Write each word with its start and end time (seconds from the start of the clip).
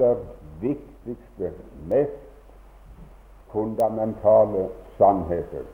aller 0.00 0.16
viktigste, 0.60 1.52
mest 1.88 2.10
fundamentale 3.52 4.68
sannheter. 4.98 5.64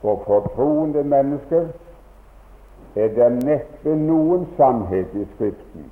For 0.00 0.52
troende 0.54 1.04
mennesker 1.04 1.68
er 2.96 3.08
det 3.08 3.30
neppe 3.44 3.94
noen 3.96 4.46
sannhet 4.56 5.14
i 5.14 5.26
Skriften 5.34 5.90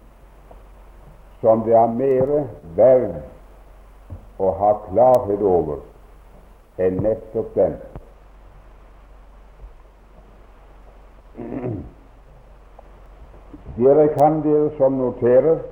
som 1.40 1.62
det 1.64 1.72
er 1.72 1.92
mer 1.96 2.32
verd 2.76 3.14
å 4.36 4.50
ha 4.58 4.72
klarhet 4.90 5.40
over 5.40 5.78
enn 6.84 6.98
nettopp 7.00 7.54
den. 7.54 7.78
Dere 13.80 14.08
kan 14.18 14.42
dere 14.44 14.68
som 14.76 14.98
noterer 15.00 15.62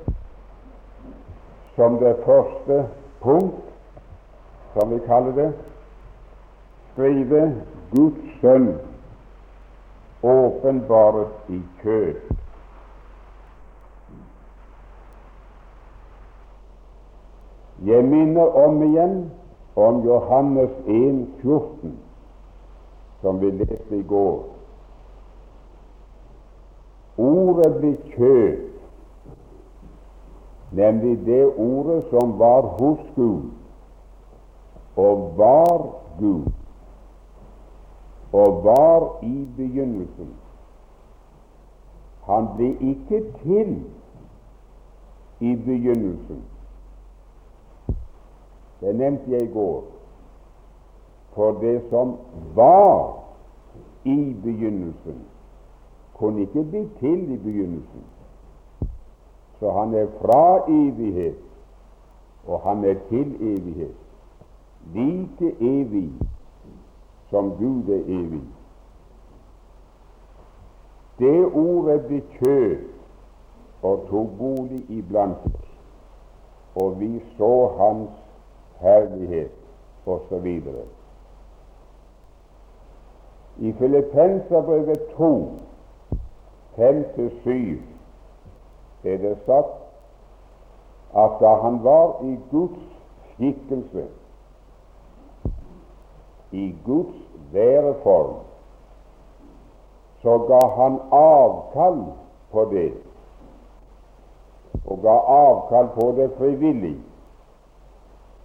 som 1.79 1.99
det 1.99 2.17
første 2.25 2.89
punkt, 3.21 3.55
som 4.75 4.91
vi 4.91 4.99
kaller 5.07 5.33
det, 5.33 5.53
skrive 6.93 7.43
Guds 7.93 8.41
sønn 8.41 8.73
åpenbaret 10.27 11.51
i 11.55 11.61
kjød. 11.83 12.15
Jeg 17.87 18.05
minner 18.05 18.59
om 18.67 18.83
igjen 18.83 19.31
om 19.77 20.03
Johannes 20.03 20.75
1, 20.87 21.27
14, 21.43 21.95
som 23.21 23.39
vi 23.41 23.51
leste 23.51 24.01
i 24.01 24.03
går. 24.03 24.43
Ordet 27.19 27.77
blir 27.79 27.97
kjød, 28.17 28.68
nemlig 30.73 31.27
det 31.27 31.47
ordet 31.57 32.05
som 32.11 32.39
var 32.39 32.61
hos 32.61 32.99
Gud, 33.17 33.43
og 34.97 35.33
var 35.37 35.87
Gud 36.19 36.45
og 38.33 38.65
var 38.65 39.19
i 39.23 39.49
begynnelsen. 39.57 40.35
Han 42.23 42.49
ble 42.57 42.77
ikke 42.81 43.25
til 43.43 43.85
i 45.41 45.55
begynnelsen. 45.57 46.43
Det 48.81 48.97
nevnte 48.97 49.31
jeg 49.31 49.43
i 49.43 49.53
går. 49.53 49.85
For 51.33 51.53
det 51.61 51.83
som 51.91 52.17
var 52.55 53.17
i 54.05 54.37
begynnelsen, 54.45 55.25
kunne 56.15 56.41
ikke 56.41 56.65
bli 56.65 56.89
til 57.01 57.33
i 57.33 57.37
begynnelsen. 57.37 58.05
Så 59.59 59.71
han 59.71 59.95
er 59.95 60.07
fra 60.21 60.71
evighet, 60.71 61.37
og 62.47 62.61
han 62.61 62.85
er 62.85 62.95
til 63.09 63.35
evighet. 63.41 63.97
Like 64.95 65.55
evig 65.61 66.13
som 67.31 67.51
Gud 67.51 67.89
er 67.89 68.03
evig. 68.07 68.43
Det 71.19 71.47
ordet 71.47 72.07
ble 72.07 72.23
kjød 72.39 72.77
og 73.83 74.07
tok 74.11 74.29
bolig 74.39 74.85
iblant 74.89 75.45
oss, 75.45 75.69
og 76.75 77.01
vi 77.01 77.11
så 77.37 77.67
Hans 77.79 78.11
herlighet 78.81 79.51
osv. 80.07 80.47
I 83.59 83.73
Filippenserbrevet 83.73 85.01
2, 85.17 85.53
5-7 86.79 87.98
er 89.05 89.17
det 89.17 89.37
sagt 89.47 89.77
at 91.17 91.41
da 91.41 91.55
han 91.63 91.85
var 91.85 92.23
i 92.25 92.39
Guds 92.51 92.81
skikkelse 93.35 94.07
i 96.51 96.75
Guds 96.85 97.17
væreform, 97.53 98.35
så 100.23 100.39
ga 100.39 100.83
han 100.83 101.01
avkall 101.13 102.05
på 102.53 102.65
det, 102.65 102.93
og 104.87 104.99
ga 105.03 105.17
avkall 105.19 105.89
på 105.95 106.13
det 106.17 106.31
frivillig, 106.39 106.97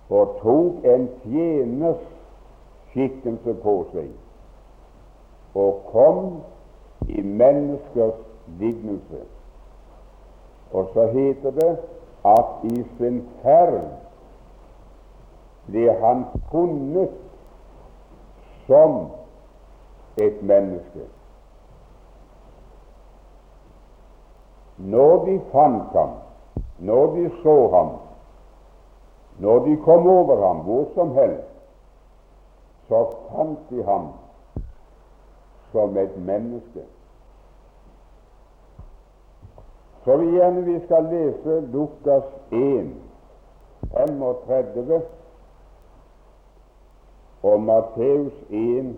og 0.10 0.36
tok 0.42 0.86
en 0.86 1.08
tjeners 1.24 2.04
skikkelse 2.92 3.54
på 3.64 3.78
seg, 3.94 4.12
og 5.56 5.80
kom 5.92 6.26
i 7.10 7.22
menneskers 7.22 8.20
lignelse. 8.60 9.24
Og 10.74 10.90
så 10.94 11.08
heter 11.08 11.52
det 11.52 11.78
at 12.26 12.46
i 12.64 12.84
sin 12.98 13.30
ferd 13.42 13.82
ble 15.68 15.92
han 16.02 16.24
funnet 16.52 17.12
som 18.68 18.96
et 20.18 20.42
menneske. 20.42 21.06
Når 24.78 25.26
de 25.26 25.38
fant 25.52 25.94
ham, 25.94 26.18
når 26.80 27.16
de 27.16 27.30
så 27.44 27.58
ham, 27.76 27.94
når 29.40 29.60
de 29.66 29.78
kom 29.86 30.08
over 30.08 30.48
ham 30.48 30.66
hvor 30.66 30.90
som 30.96 31.14
helst, 31.16 31.54
så 32.88 33.06
fant 33.30 33.60
de 33.70 33.84
ham 33.84 34.08
som 35.72 35.98
et 35.98 36.18
menneske. 36.18 36.86
Så 40.04 40.18
vil 40.18 40.34
gjerne 40.34 40.62
vi 40.62 40.80
skal 40.86 41.04
lese 41.04 41.62
Lukas 41.72 42.24
1, 42.52 42.96
35 43.94 45.02
og 47.44 47.62
Matteus 47.62 48.34
1, 48.50 48.96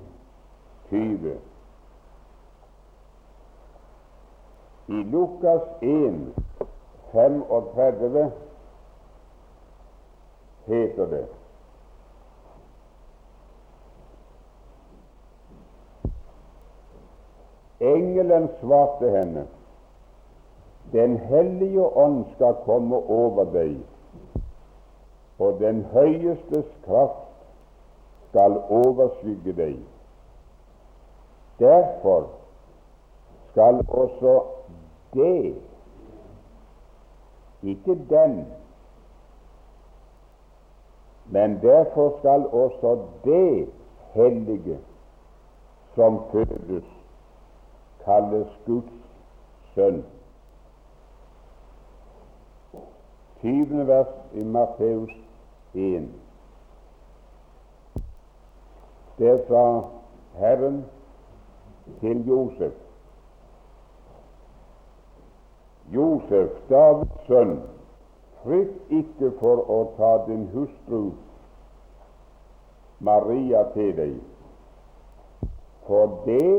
20. 0.89 1.35
I 4.87 5.03
Lukas 5.13 5.61
1, 5.81 6.33
35 7.11 8.31
heter 10.65 11.05
det 11.05 11.25
Engelen 17.79 18.49
svarte 18.59 19.09
henne, 19.09 19.47
Den 20.91 21.17
hellige 21.17 21.97
ånd 21.97 22.25
skal 22.35 22.55
komme 22.65 22.95
over 22.95 23.43
deg, 23.53 23.77
og 25.39 25.59
den 25.59 25.83
høyestes 25.91 26.67
kraft 26.85 27.25
skal 28.29 28.57
overskygge 28.69 29.53
deg. 29.57 29.79
Derfor 31.59 32.29
skal 33.51 33.81
også 33.87 34.43
det, 35.13 35.55
ikke 37.63 37.95
den, 38.09 38.45
men 41.25 41.61
derfor 41.61 42.17
skal 42.19 42.47
også 42.47 42.99
det 43.23 43.69
hellige 44.13 44.79
som 45.95 46.21
fødes, 46.31 46.85
kalles 48.05 48.59
Guds 48.65 48.93
sønn. 49.75 50.03
Tyvende 53.45 53.87
vers 53.87 54.07
i 54.33 54.43
Matteus 54.43 55.11
1. 55.73 56.07
Der 59.17 59.37
sa 59.47 59.81
Herren 60.39 60.85
til 61.99 62.27
Josef 62.27 62.73
Josef, 65.93 66.49
Davids 66.69 67.27
sønn, 67.27 67.53
frykt 68.41 68.89
ikke 68.89 69.29
for 69.43 69.61
å 69.69 69.77
ta 69.99 70.09
din 70.25 70.47
hustru 70.55 71.03
Maria 72.97 73.61
til 73.77 73.93
deg, 73.99 74.17
for 75.85 76.17
det 76.25 76.49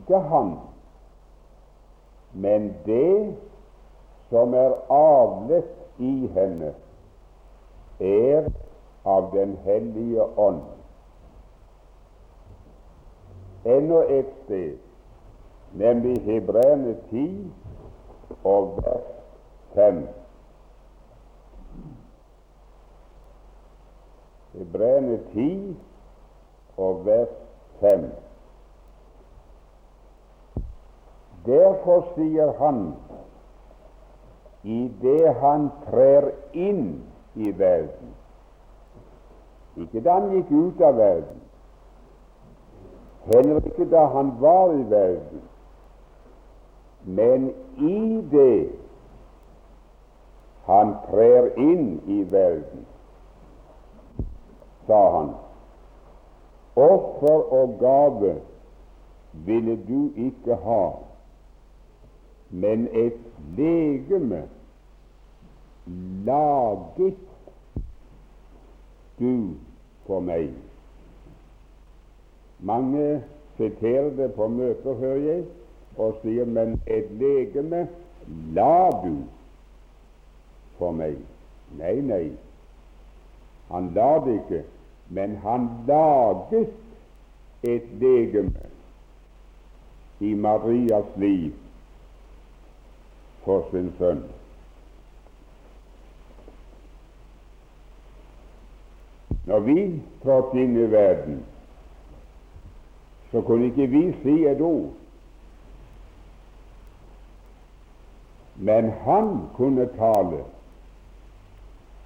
ikke 0.00 0.24
han, 0.32 0.56
men 2.32 2.72
det 2.88 3.36
som 4.30 4.54
er 4.54 4.74
avlet 4.94 5.70
i 5.98 6.30
henne, 6.34 6.74
er 8.00 8.50
av 9.04 9.30
Den 9.32 9.56
hellige 9.64 10.24
ånd. 10.38 10.62
Enda 13.64 14.04
et 14.08 14.30
sted, 14.44 14.78
nemlig 15.72 16.20
Hebreerne 16.24 16.96
10 17.10 17.52
og 18.44 18.78
vers 18.84 19.10
5. 19.74 20.00
Hebreerne 24.52 25.18
10 25.32 25.76
og 26.76 27.06
vers 27.06 27.36
5. 27.80 28.08
Derfor 31.46 32.06
sier 32.14 32.52
han 32.58 32.94
idet 34.62 35.36
han 35.40 35.70
trer 35.86 36.30
inn 36.52 37.02
i 37.34 37.52
verden. 37.58 38.14
Ikke 39.76 40.02
da 40.04 40.18
han 40.18 40.32
gikk 40.34 40.50
ut 40.50 40.82
av 40.84 40.96
verden, 40.98 41.40
heller 43.30 43.60
ikke 43.66 43.86
da 43.90 44.04
han 44.12 44.34
var 44.40 44.74
i 44.74 44.84
verden, 44.90 45.42
men 47.04 47.50
i 47.78 48.20
det 48.32 48.68
han 50.66 50.94
trer 51.08 51.52
inn 51.56 52.00
i 52.06 52.22
verden, 52.30 52.84
sa 54.86 55.00
han, 55.16 55.30
offer 56.76 57.46
og 57.60 57.78
gave 57.80 58.34
ville 59.46 59.76
du 59.88 60.10
ikke 60.16 60.58
ha, 60.64 60.84
men 62.50 62.88
et 62.92 63.18
legeme 63.56 64.42
laget 66.26 67.14
du 69.18 69.54
for 70.06 70.20
meg. 70.20 70.50
Mange 72.58 73.22
siterer 73.56 74.10
det 74.16 74.32
på 74.34 74.48
møter, 74.48 74.94
hører 74.94 75.16
jeg, 75.16 75.44
og 75.96 76.18
sier, 76.22 76.44
men 76.44 76.80
et 76.86 77.10
legeme 77.20 77.86
la 78.56 78.90
du 79.04 79.14
for 80.78 80.96
meg. 80.96 81.16
Nei, 81.78 81.96
nei, 82.02 82.24
han 83.70 83.92
la 83.94 84.12
det 84.24 84.36
ikke, 84.40 84.62
men 85.14 85.36
han 85.44 85.68
laget 85.86 86.72
et 87.62 87.90
legeme 88.00 88.68
i 90.20 90.34
Marias 90.34 91.16
liv 91.16 91.52
for 93.44 93.66
sin 93.70 93.92
sønn. 93.98 94.22
Når 99.46 99.60
vi 99.60 100.02
trådte 100.22 100.62
inn 100.62 100.76
i 100.76 100.86
verden, 100.92 101.40
så 103.30 103.40
kunne 103.40 103.70
ikke 103.70 103.86
vi 103.86 104.04
si 104.22 104.36
et 104.46 104.60
ord. 104.60 104.92
Men 108.56 108.90
han 109.04 109.48
kunne 109.56 109.88
tale 109.96 110.44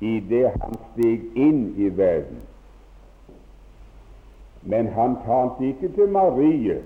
idet 0.01 0.53
han 0.63 0.77
steg 0.93 1.25
inn 1.37 1.63
i 1.77 1.89
verden. 1.97 2.43
Men 4.63 4.89
han 4.95 5.17
talte 5.27 5.67
ikke 5.67 5.91
til 5.97 6.09
Marie, 6.09 6.83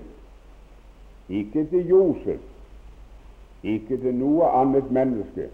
ikke 1.29 1.65
til 1.71 1.87
Josef, 1.87 2.48
ikke 3.63 3.97
til 3.97 4.15
noe 4.15 4.47
annet 4.55 4.91
menneske. 4.91 5.49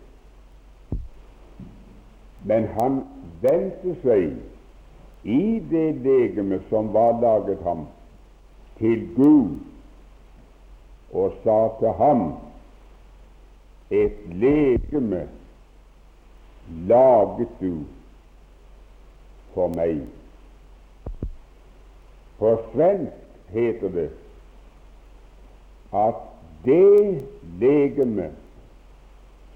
Men 2.45 2.67
han 2.77 2.99
vendte 3.41 3.95
seg 4.03 4.35
i 5.25 5.59
det 5.71 5.87
legeme 6.05 6.59
som 6.69 6.91
var 6.93 7.17
laget 7.21 7.63
ham, 7.65 7.87
til 8.77 9.07
Gud 9.15 9.55
og 11.15 11.33
sa 11.43 11.57
til 11.79 11.95
ham 11.97 12.25
et 13.89 14.17
legeme 14.29 15.23
laget 16.87 17.57
du 17.61 17.73
for 19.53 19.71
meg. 19.73 20.03
På 22.37 22.57
svensk 22.73 23.49
heter 23.55 23.89
det 23.89 24.09
at 25.95 26.34
det 26.65 27.23
legeme 27.59 28.29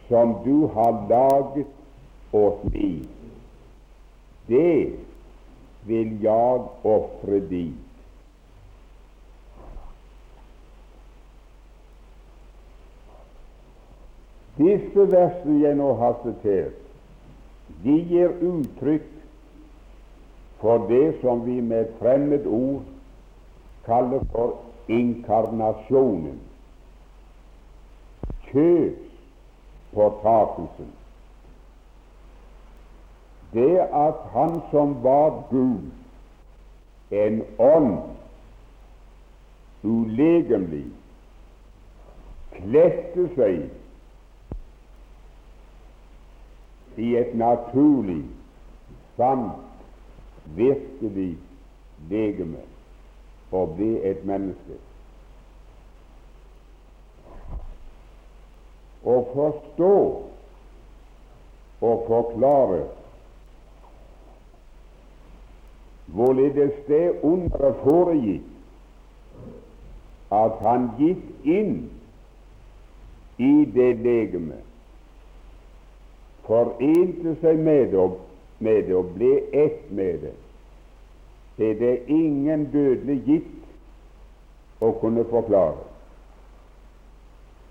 som 0.08 0.34
du 0.46 0.68
har 0.74 1.06
laget 1.10 1.68
åt 2.34 2.64
meg, 2.74 3.06
det 4.50 4.98
vil 5.86 6.16
jeg 6.24 6.66
ofre 6.84 7.40
dit. 7.50 7.86
Disse 14.60 15.06
versene 15.08 15.62
jeg 15.62 15.78
nå 15.80 15.94
har 16.02 16.18
sitert, 16.24 16.76
de 17.84 17.96
gir 18.10 18.34
uttrykk 18.44 19.08
for 20.60 20.84
det 20.90 21.22
som 21.22 21.46
vi 21.46 21.62
med 21.64 21.94
fremmed 22.02 22.46
ord 22.46 22.82
kaller 23.86 24.26
for 24.34 24.58
inkarnasjonen, 24.92 26.42
kjødspåtakelsen. 28.52 30.94
Det 33.54 33.80
at 33.80 34.16
Han 34.34 34.62
som 34.72 35.04
var 35.04 35.44
Gud, 35.50 35.82
en 37.12 37.44
ånd, 37.60 37.98
ulegemlig, 39.84 40.86
kledde 42.52 43.30
seg 43.36 43.70
i 47.00 47.16
et 47.18 47.36
naturlig, 47.38 48.26
sant, 49.18 49.52
virkelig 50.56 51.38
legeme 52.10 52.62
og 53.52 53.76
bli 53.76 53.98
et 54.06 54.26
menneske. 54.26 54.78
Å 59.04 59.16
forstå 59.34 59.94
og 61.80 62.02
forklare 62.08 62.82
hvorledes 66.12 66.74
det 66.88 67.06
underet 67.24 67.80
foregikk 67.86 68.48
at 70.36 70.60
han 70.66 70.90
gikk 71.00 71.48
inn 71.48 71.78
i 73.40 73.54
det 73.74 73.94
legeme, 74.04 74.60
forente 76.46 77.36
seg 77.42 77.62
med 77.64 77.94
det, 77.94 78.08
med 78.60 78.84
det 78.90 78.98
og 79.00 79.14
ble 79.16 79.32
ett 79.64 79.88
med 79.96 80.26
det, 80.26 80.36
det 81.60 81.70
er 81.72 81.80
det 81.80 81.96
ingen 82.12 82.68
dødelig 82.74 83.20
gitt 83.28 84.84
å 84.84 84.92
kunne 85.00 85.24
forklare. 85.32 85.89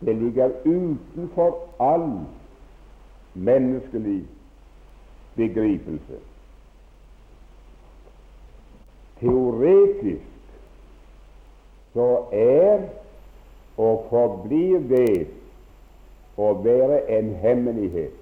Det 0.01 0.17
ligger 0.17 0.51
utenfor 0.65 1.59
all 1.81 2.21
menneskelig 3.35 4.25
begripelse. 5.37 6.19
Teoretisk 9.21 10.23
så 11.93 12.25
er 12.33 12.83
og 13.79 14.07
forblir 14.11 14.79
det 14.91 15.27
å 16.39 16.53
være 16.63 17.03
en 17.19 17.31
hemmelighet. 17.43 18.15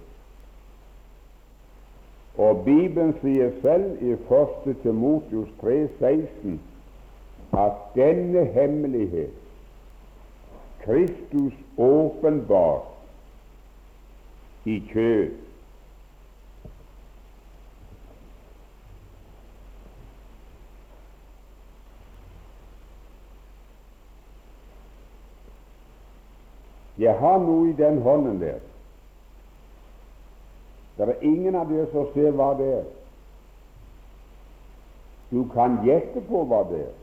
Og 2.36 2.64
Bibelen 2.64 3.14
sier 3.22 3.52
selv 3.62 4.02
i 4.04 4.12
1. 4.12 4.76
Timotius 4.82 5.48
3,16 5.62 6.58
at 7.56 7.80
denne 7.96 8.44
hemmelighet, 8.52 9.32
Kristus 10.84 11.56
åpenbar 11.76 12.82
i 14.64 14.80
kjød, 14.92 15.34
Jeg 26.98 27.18
har 27.18 27.38
noe 27.38 27.68
i 27.68 27.72
den 27.76 28.00
hånden 28.02 28.40
der. 28.40 28.60
Det 30.96 31.08
er 31.08 31.24
ingen 31.28 31.54
av 31.54 31.68
dere 31.68 31.84
som 31.92 32.06
ser 32.14 32.32
hva 32.32 32.54
det 32.56 32.68
er. 32.78 32.86
Du 35.28 35.42
kan 35.52 35.82
gjette 35.84 36.22
på 36.24 36.44
hva 36.48 36.62
det 36.70 36.80
er. 36.86 36.94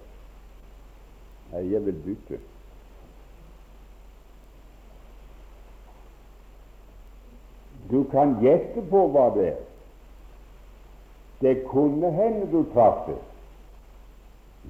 Nei, 1.52 1.62
jeg 1.76 1.86
vil 1.86 2.00
bytte. 2.08 2.40
Du 7.94 8.04
kan 8.10 8.40
gjette 8.42 8.82
på 8.90 9.06
hva 9.14 9.28
det 9.36 9.48
er. 9.52 9.62
Det 11.44 11.56
kunne 11.70 12.10
hende 12.16 12.48
du 12.50 12.64
traff 12.74 13.04
det, 13.06 13.20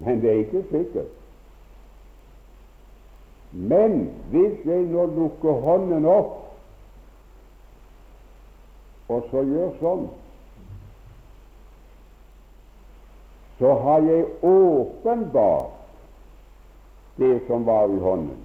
men 0.03 0.19
det 0.21 0.31
er 0.31 0.41
ikke 0.41 0.63
sikkert. 0.71 1.13
Men 3.53 4.09
hvis 4.33 4.65
jeg 4.65 4.89
nå 4.91 5.05
lukker 5.15 5.61
hånden 5.63 6.05
opp 6.09 6.33
og 9.13 9.27
så 9.31 9.43
gjør 9.47 9.71
sånn, 9.79 10.07
så 13.61 13.75
har 13.85 13.99
jeg 14.09 14.31
åpenbart 14.43 15.71
det 17.21 17.35
som 17.47 17.63
var 17.69 17.87
i 17.87 17.99
hånden. 18.03 18.41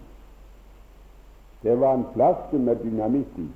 Det 1.64 1.80
var 1.80 1.96
en 1.96 2.10
flaske 2.12 2.60
med 2.62 2.84
dynamitt 2.84 3.40
i. 3.42 3.48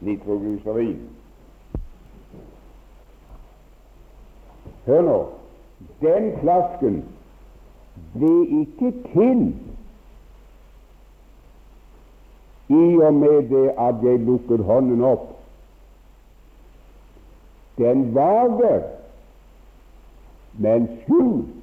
nitroglyserin. 0.00 1.00
Hør 4.86 5.02
nå. 5.02 5.18
Den 6.00 6.30
flasken 6.40 7.02
ble 8.14 8.34
ikke 8.60 8.92
til 9.12 9.42
i 12.68 12.96
og 13.02 13.14
med 13.14 13.48
det 13.48 13.68
at 13.78 14.02
jeg 14.02 14.18
lukket 14.18 14.64
hånden 14.64 15.04
opp. 15.04 15.28
Den 17.78 18.14
var 18.14 18.48
der, 18.60 18.82
men 20.52 20.88
skjult. 21.02 21.54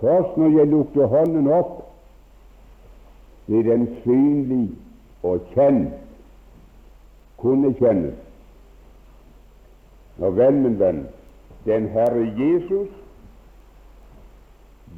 Først 0.00 0.36
når 0.36 0.58
jeg 0.58 0.66
lukket 0.66 1.08
hånden 1.08 1.50
opp, 1.52 1.74
ble 3.46 3.62
den 3.66 3.86
synlig 4.02 4.70
og 5.22 5.40
kjent, 5.54 5.94
kunne 7.38 7.74
kjennes. 7.78 8.18
Og 10.22 10.36
venn 10.36 10.62
min 10.62 10.78
venn, 10.78 11.06
den 11.66 11.88
Herre 11.94 12.26
Jesus 12.38 12.90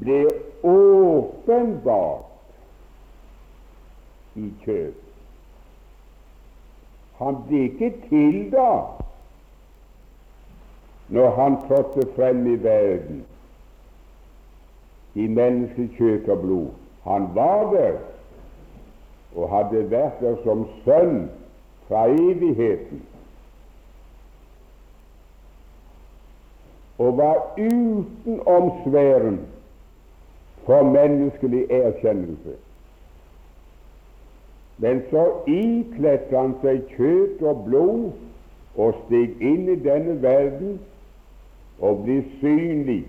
ble 0.00 0.20
åpenbart 0.64 2.30
i 4.36 4.50
kjøp. 4.64 5.00
Han 7.20 7.38
ble 7.46 7.60
ikke 7.68 7.92
til 8.08 8.38
da 8.52 8.70
når 11.14 11.30
han 11.36 11.56
trådte 11.68 12.08
frem 12.16 12.46
i 12.48 12.56
verden 12.64 13.20
i 15.14 15.28
menneskekjøtt 15.30 16.28
og 16.32 16.40
blod. 16.42 16.70
Han 17.04 17.28
var 17.36 17.70
der 17.74 17.98
og 19.34 19.50
hadde 19.50 19.90
vært 19.90 20.20
der 20.22 20.36
som 20.44 20.68
sønn 20.84 21.26
fra 21.88 22.06
evigheten. 22.06 23.02
og 26.98 27.16
var 27.16 27.54
utenom 27.58 28.72
sfæren 28.84 29.40
for 30.64 30.82
menneskelig 30.82 31.66
erkjennelse. 31.70 32.54
Men 34.78 35.02
så 35.10 35.24
ikledte 35.46 36.38
han 36.38 36.54
seg 36.62 36.86
kjøtt 36.96 37.42
og 37.46 37.64
blod 37.66 38.06
og 38.76 38.96
steg 39.04 39.42
inn 39.42 39.68
i 39.70 39.76
denne 39.84 40.16
verden 40.22 40.78
og 41.78 42.02
ble 42.06 42.22
synlig 42.40 43.04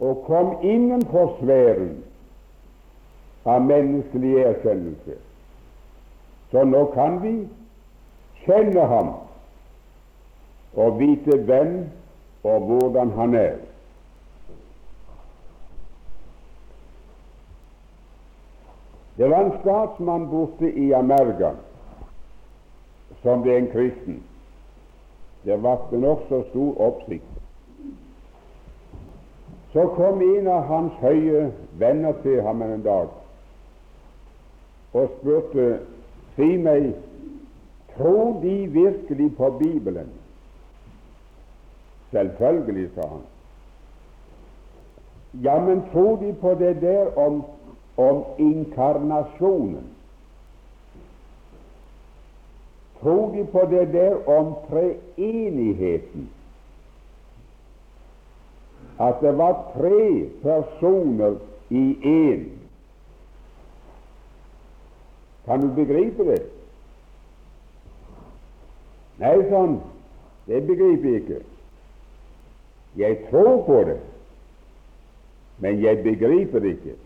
og 0.00 0.24
kom 0.26 0.56
innenfor 0.64 1.36
sfæren 1.42 1.92
av 3.44 3.62
menneskelig 3.62 4.34
erkjennelse. 4.44 5.16
Så 6.50 6.64
nå 6.64 6.84
kan 6.94 7.20
vi 7.22 7.34
kjenne 8.44 8.84
ham 8.90 9.12
og 10.74 10.98
vite 10.98 11.38
hvem 11.46 11.74
og 12.42 12.66
hvordan 12.66 13.10
han 13.16 13.34
er. 13.34 13.58
Det 19.16 19.30
var 19.30 19.44
en 19.44 19.58
statsmann 19.60 20.28
borte 20.30 20.72
i 20.72 20.92
Amerika 20.96 21.52
som 23.22 23.42
ble 23.44 23.58
en 23.58 23.68
kristen. 23.72 24.22
Det 25.44 25.58
vakte 25.62 25.98
nokså 26.00 26.42
stor 26.48 26.80
oppsikt. 26.80 27.36
Så 29.72 29.86
kom 29.96 30.22
en 30.24 30.48
av 30.48 30.64
hans 30.66 30.96
høye 31.04 31.50
venner 31.78 32.16
til 32.24 32.40
ham 32.42 32.62
en 32.62 32.82
dag 32.82 33.19
og 34.92 35.10
spurte 35.18 35.80
Si 36.36 36.56
meg, 36.56 36.92
tror 37.96 38.40
De 38.42 38.66
virkelig 38.66 39.36
på 39.36 39.50
Bibelen? 39.58 40.08
Selvfølgelig, 42.10 42.90
sa 42.94 43.06
han. 43.08 43.24
Ja, 45.42 45.60
men 45.60 45.82
tror 45.92 46.16
De 46.16 46.32
på 46.40 46.54
det 46.54 46.80
der 46.82 47.18
om, 47.18 47.44
om 47.96 48.24
inkarnasjonen? 48.38 49.86
Tror 53.00 53.34
De 53.34 53.46
på 53.46 53.66
det 53.70 53.92
der 53.92 54.28
om 54.28 54.54
treenigheten? 54.70 56.30
At 59.00 59.14
det 59.20 59.38
var 59.38 59.72
tre 59.76 60.28
personer 60.42 61.36
i 61.70 61.96
én? 62.04 62.59
Kan 65.44 65.60
du 65.60 65.68
begripe 65.74 66.24
det? 66.28 66.40
Nei, 69.20 69.36
sånn, 69.50 69.78
det 70.48 70.62
begriper 70.68 71.08
jeg 71.08 71.22
ikke. 71.22 71.40
Jeg 73.00 73.18
tror 73.28 73.62
på 73.66 73.78
det, 73.86 73.98
men 75.60 75.80
jeg 75.84 76.02
begriper 76.04 76.64
det 76.64 76.74
ikke. 76.78 76.96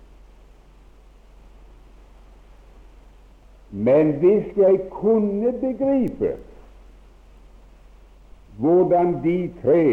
Men 3.74 4.12
hvis 4.22 4.52
jeg 4.56 4.84
kunne 4.94 5.52
begripe 5.58 6.36
hvordan 8.62 9.16
de 9.24 9.38
tre 9.62 9.86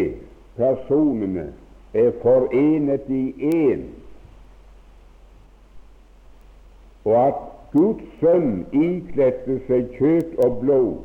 personene 0.56 1.48
er 1.98 2.12
forenet 2.22 3.10
i 3.10 3.24
én, 3.50 3.88
og 7.06 7.16
at 7.28 7.40
Guds 7.72 8.08
sønn 8.20 8.66
ikledte 8.76 9.60
seg 9.68 9.94
kjøtt 9.98 10.40
og 10.46 10.58
blod 10.64 10.98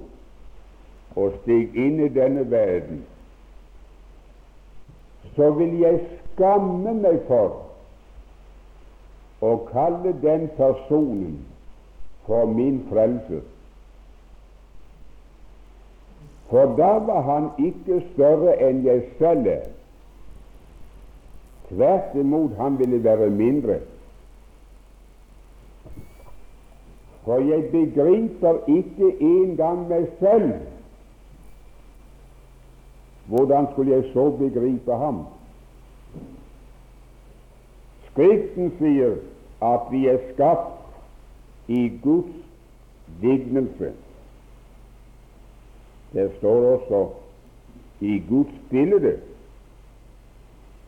og 1.16 1.36
steg 1.42 1.76
inn 1.78 2.00
i 2.02 2.08
denne 2.12 2.44
verden 2.50 3.04
så 5.36 5.50
vil 5.50 5.78
jeg 5.80 6.00
skamme 6.32 6.94
meg 6.96 7.20
for 7.28 7.62
å 9.44 9.52
kalle 9.68 10.14
den 10.22 10.48
personen 10.56 11.36
for 12.26 12.48
min 12.48 12.80
frelse. 12.90 13.42
For 16.50 16.72
da 16.78 16.92
var 17.04 17.22
han 17.26 17.50
ikke 17.60 18.00
større 18.12 18.54
enn 18.64 18.84
jeg 18.86 19.02
selv 19.18 19.50
er. 19.50 19.66
Tvert 21.68 22.14
imot, 22.14 22.54
han 22.56 22.78
ville 22.78 23.02
være 23.04 23.28
mindre. 23.30 23.80
For 27.26 27.42
jeg 27.42 27.64
begriper 27.74 28.58
ikke 28.70 29.08
engang 29.20 29.88
meg 29.90 30.06
selv 30.20 30.52
hvordan 33.26 33.66
skulle 33.72 33.92
jeg 33.92 34.04
så 34.12 34.30
begripe 34.30 34.94
ham? 34.94 35.24
Skriften 38.10 38.70
sier 38.78 39.16
at 39.66 39.88
vi 39.90 40.04
er 40.06 40.20
skapt 40.28 41.66
i 41.68 41.88
Guds 42.02 42.36
lignelse. 43.22 43.90
Det 46.12 46.28
står 46.38 46.66
også 46.76 47.00
i 48.00 48.22
Guds 48.28 48.54
bilde. 48.70 49.16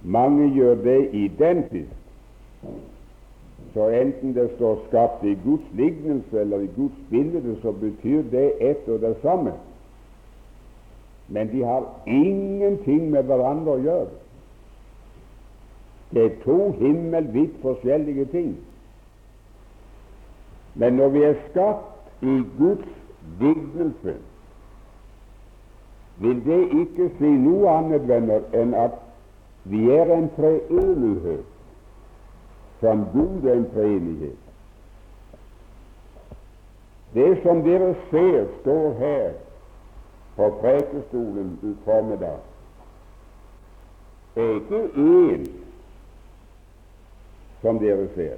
Mange 0.04 0.52
gjør 0.54 0.74
det 0.74 1.14
identisk. 1.14 1.90
Så 3.74 3.88
enten 3.88 4.34
det 4.34 4.50
står 4.56 4.78
'skapt 4.88 5.24
i 5.24 5.34
Guds 5.44 5.64
lignelse' 5.72 6.40
eller 6.40 6.60
'i 6.60 6.70
Guds 6.76 6.98
bilde', 7.10 7.60
så 7.62 7.72
betyr 7.72 8.22
det 8.30 8.70
ett 8.70 8.88
og 8.88 9.00
det 9.00 9.16
samme 9.22 9.52
men 11.28 11.52
de 11.52 11.62
har 11.62 11.84
ingenting 12.06 13.10
med 13.10 13.22
hverandre 13.28 13.74
å 13.76 13.82
gjøre. 13.84 14.14
Det 16.10 16.24
er 16.24 16.38
to 16.44 16.70
himmelvidt 16.78 17.58
forskjellige 17.60 18.24
ting. 18.32 18.54
Men 20.74 20.96
når 20.96 21.12
vi 21.12 21.24
er 21.28 21.36
skapt 21.50 22.24
i 22.24 22.38
Guds 22.58 22.88
lignelse, 23.40 24.14
vil 26.18 26.40
det 26.46 26.62
ikke 26.80 27.10
si 27.18 27.34
noe 27.44 27.76
annet, 27.76 28.08
venner, 28.08 28.48
enn 28.56 28.72
at 28.74 28.96
vi 29.68 29.84
er 29.92 30.08
en 30.14 30.30
treenighet, 30.38 31.44
som 32.80 33.06
Gud 33.12 33.44
er 33.44 33.52
en 33.52 33.70
treenighet. 33.74 34.36
Det 37.14 37.42
som 37.42 37.62
dere 37.62 37.94
ser, 38.10 38.46
står 38.60 38.92
her 38.98 39.32
på 40.36 40.50
prekestolen 40.60 41.58
i 41.62 41.74
formiddag 41.84 42.38
er 44.36 44.54
ikke 44.54 44.82
én 44.94 45.46
som 47.60 47.78
dere 47.82 48.06
ser, 48.14 48.36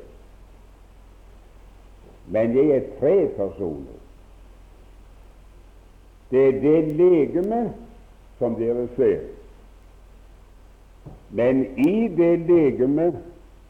men 2.27 2.55
det 2.55 2.65
er 2.77 2.87
tre 3.01 3.17
personer. 3.37 3.99
Det 6.31 6.47
er 6.47 6.61
det 6.63 6.93
legeme 6.97 7.73
som 8.39 8.55
dere 8.57 8.87
ser, 8.97 9.27
men 11.31 11.67
i 11.77 12.09
det 12.17 12.39
legeme 12.49 13.13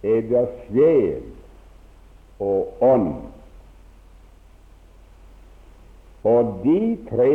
er 0.03 0.21
det 0.31 0.47
sjel 0.67 1.23
og 2.41 2.83
ånd. 2.83 3.15
Og 6.25 6.61
de 6.65 6.81
tre 7.11 7.35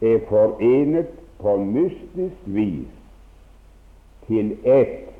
er 0.00 0.22
forenet 0.28 1.12
på 1.40 1.56
mystisk 1.56 2.46
vis 2.46 2.92
til 4.26 4.56
ett, 4.64 5.10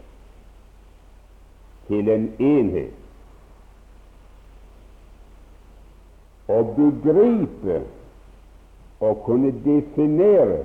til 1.88 2.08
en 2.10 2.26
enhet. 2.42 2.94
Å 6.50 6.62
begripe 6.76 7.78
og 9.02 9.22
kunne 9.26 9.52
definere 9.64 10.64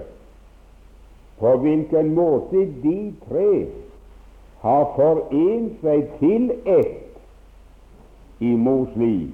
på 1.42 1.54
hvilken 1.64 2.12
måte 2.16 2.66
de 2.84 2.98
tre 3.28 3.54
har 4.62 4.84
forent 4.96 5.80
seg 5.82 6.10
til 6.20 6.52
ett 6.70 8.42
i 8.42 8.52
mors 8.58 8.94
liv. 8.96 9.30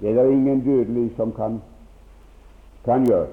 Det 0.00 0.10
er 0.10 0.22
det 0.22 0.32
ingen 0.32 0.60
dødelig 0.64 1.10
som 1.16 1.32
kan, 1.36 1.60
kan 2.84 3.04
gjøre. 3.08 3.28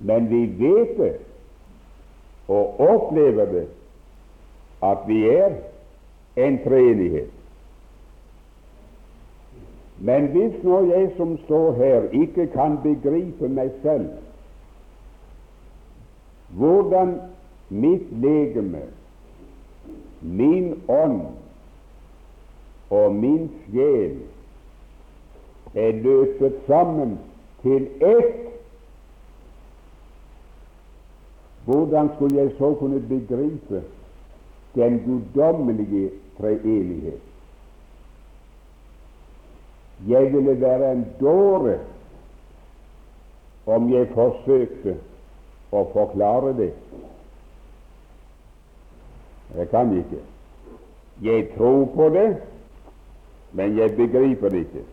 Men 0.00 0.30
vi 0.30 0.46
vet 0.60 0.96
det 0.98 1.12
og 2.48 2.80
opplever 2.80 3.46
det 3.52 3.68
at 4.82 5.04
vi 5.06 5.22
er 5.28 5.54
en 6.36 6.58
treenighet. 6.64 7.30
Men 9.98 10.26
hvis 10.34 10.56
nå 10.64 10.80
jeg 10.88 11.12
som 11.16 11.36
står 11.44 11.76
her, 11.78 12.08
ikke 12.12 12.48
kan 12.50 12.80
begripe 12.82 13.48
meg 13.48 13.70
selv 13.84 14.08
hvordan 16.52 17.14
mitt 17.72 18.10
legeme, 18.20 18.82
min 20.20 20.74
ånd 20.88 21.22
og 22.92 23.14
min 23.16 23.48
sjel 23.64 24.20
er 25.74 25.98
løpet 26.04 26.58
sammen 26.68 27.16
til 27.62 27.88
ett, 28.04 28.38
hvordan 31.64 32.10
skulle 32.14 32.42
jeg 32.42 32.54
så 32.58 32.74
kunne 32.78 33.00
begripe 33.08 33.82
den 34.74 34.98
guddommelige 35.06 36.10
treenighet? 36.38 37.20
Jeg 40.08 40.32
ville 40.32 40.60
være 40.60 40.92
en 40.92 41.06
dåre 41.20 41.78
om 43.66 43.86
jeg 43.92 44.08
forsøkte 44.14 44.96
å 45.72 45.84
forklare 45.92 46.50
det. 46.58 46.72
Jeg 49.56 49.68
kan 49.68 49.96
ikke. 49.98 50.22
Jeg 51.22 51.48
tror 51.56 51.84
på 51.94 52.08
det, 52.08 52.36
men 53.52 53.78
jeg 53.78 53.96
begriper 53.96 54.48
det 54.48 54.58
ikke. 54.58 54.84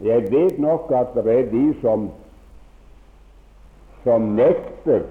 Jeg 0.00 0.32
vet 0.32 0.58
nok 0.58 0.92
at 0.94 1.06
det 1.14 1.38
er 1.38 1.50
de 1.50 1.74
som, 1.80 2.10
som 4.04 4.20
nekter 4.20 5.02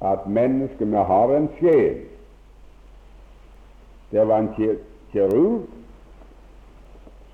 at 0.00 0.26
menneskene 0.26 0.96
har 0.96 1.34
en 1.36 1.48
sjel. 1.58 1.96
Det 4.10 4.28
var 4.28 4.38
en 4.38 4.54
kirurg 5.12 5.66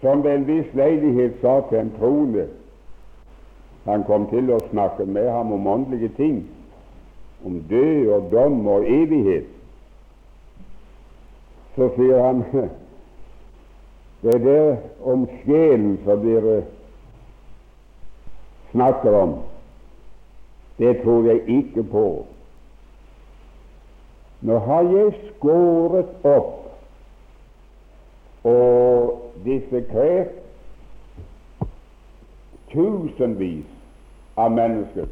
som 0.00 0.24
ved 0.24 0.34
en 0.34 0.46
viss 0.46 0.74
leilighet 0.74 1.36
sa 1.40 1.60
til 1.68 1.78
en 1.78 1.92
troende 1.98 2.48
Han 3.86 4.02
kom 4.04 4.26
til 4.30 4.50
å 4.50 4.58
snakke 4.70 5.06
med 5.06 5.28
ham 5.30 5.52
om 5.54 5.66
åndelige 5.70 6.08
ting, 6.16 6.40
om 7.46 7.60
død 7.70 8.08
og 8.16 8.30
dom 8.32 8.66
og 8.66 8.88
evighet. 8.90 9.46
Så 11.76 11.92
sier 11.94 12.22
han 12.24 12.42
det 14.24 14.34
er 14.34 14.42
det 14.42 14.78
om 15.06 15.26
sjelen 15.42 15.98
som 16.02 16.24
dere 16.24 16.56
snakker 18.72 19.18
om. 19.20 19.36
Det 20.80 20.96
tror 21.04 21.28
jeg 21.30 21.44
ikke 21.46 21.84
på. 21.92 22.08
Nå 24.40 24.58
har 24.66 24.82
jeg 24.90 25.14
skåret 25.28 26.26
opp 26.26 26.66
og 28.46 29.14
dissekert 29.46 30.34
tusenvis 32.74 33.75
av 34.36 34.50
mennesket. 34.52 35.08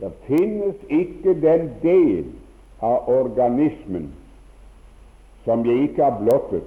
Det 0.00 0.12
finnes 0.26 0.76
ikke 0.88 1.34
den 1.40 1.70
del 1.82 2.24
av 2.82 3.08
organismen 3.08 4.10
som 5.44 5.66
jeg 5.66 5.88
ikke 5.88 6.04
har 6.04 6.18
blottet. 6.18 6.66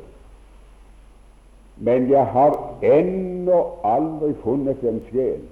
Men 1.75 2.07
jeg 2.09 2.25
har 2.31 2.55
ennå 2.81 3.59
aldri 3.83 4.31
funnet 4.43 4.83
en 4.83 5.01
sjel 5.09 5.43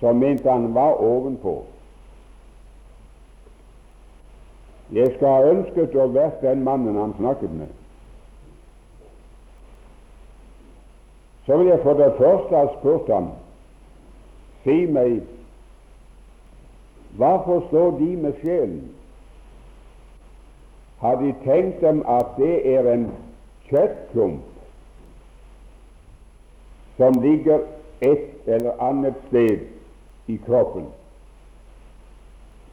som 0.00 0.20
mente 0.20 0.50
han 0.50 0.74
var 0.74 1.00
ovenpå. 1.00 1.54
Jeg 4.92 5.14
skal 5.16 5.28
ha 5.28 5.50
ønsket 5.50 5.96
å 5.96 6.06
være 6.12 6.36
den 6.42 6.62
mannen 6.64 7.00
han 7.00 7.16
snakket 7.16 7.52
med. 7.56 7.72
Så 11.46 11.56
vil 11.56 11.66
jeg 11.66 11.80
for 11.82 11.92
det 11.92 12.14
første 12.18 12.56
ha 12.56 12.66
spurt 12.78 13.10
ham 13.14 13.30
Si 14.66 14.82
meg, 14.90 15.20
hva 17.14 17.36
forstår 17.44 17.92
de 18.00 18.08
med 18.18 18.32
sjelen? 18.40 18.80
Har 20.98 21.20
de 21.20 21.30
tenkt 21.44 21.84
dem 21.84 22.00
at 22.08 22.32
det 22.40 22.56
er 22.72 22.88
en 22.90 23.04
kjøttklump 23.68 24.42
som 26.96 27.20
ligger 27.22 27.62
et 28.00 28.26
eller 28.46 28.82
annet 28.82 29.14
sted 29.28 29.62
i 30.26 30.40
kroppen? 30.46 30.90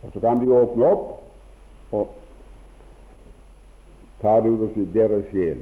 Og 0.04 0.10
Så 0.14 0.20
kan 0.20 0.42
de 0.42 0.50
åpne 0.50 0.90
opp 0.90 1.94
og 1.94 2.10
ta 4.22 4.40
det 4.42 4.50
ut 4.50 4.66
av 4.66 4.94
deres 4.98 5.30
sjel. 5.30 5.62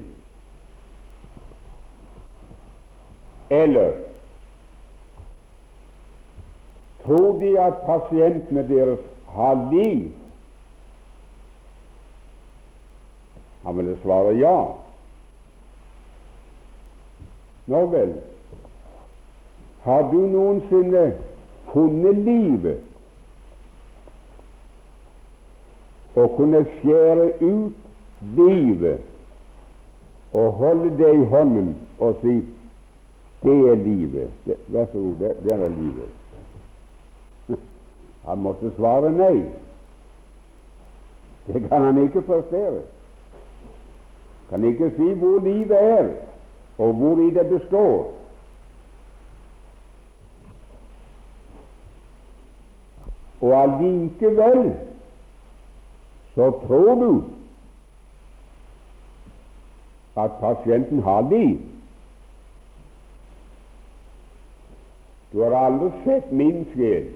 Eller 3.51 3.91
tror 7.05 7.39
de 7.39 7.59
at 7.59 7.81
pasientene 7.85 8.63
deres 8.69 8.99
har 9.27 9.69
liv? 9.73 10.11
Han 13.63 13.77
ville 13.77 13.97
svare 14.03 14.37
ja. 14.39 14.55
Nå 17.65 17.81
vel, 17.91 18.13
har 19.83 20.07
du 20.11 20.17
noensinne 20.31 21.03
funnet 21.73 22.23
livet 22.25 22.79
og 26.15 26.35
kunne 26.37 26.63
skjære 26.77 27.27
ut 27.41 27.73
livet 28.39 28.99
og 30.33 30.51
holde 30.51 30.97
det 30.97 31.13
i 31.15 31.25
hånden 31.25 31.75
og 31.99 32.15
si 32.21 32.39
det 33.43 33.69
er 33.71 33.75
livet. 33.75 34.29
Vær 34.67 34.85
så 34.85 34.97
god, 34.99 35.15
det, 35.19 35.35
det 35.43 35.51
er 35.51 35.69
livet. 35.69 36.09
Han 38.27 38.37
måtte 38.37 38.71
svare 38.77 39.11
nei. 39.11 39.35
Det 41.47 41.61
kan 41.69 41.81
han 41.81 41.97
ikke 42.03 42.21
prestere. 42.21 42.81
Kan 44.49 44.63
ikke 44.63 44.91
si 44.95 45.13
hvor 45.13 45.39
livet 45.39 45.83
er, 45.83 46.09
og 46.77 46.93
hvor 46.93 47.17
i 47.19 47.29
det 47.33 47.49
består. 47.49 48.13
Og 53.41 53.63
allikevel 53.63 54.75
så 56.35 56.51
tror 56.67 56.95
du 56.95 57.23
at 60.17 60.31
pasienten 60.39 61.03
har 61.03 61.29
liv. 61.29 61.70
Du 65.31 65.43
har 65.43 65.55
aldri 65.55 65.91
sett 66.03 66.31
min 66.31 66.65
sjel, 66.73 67.07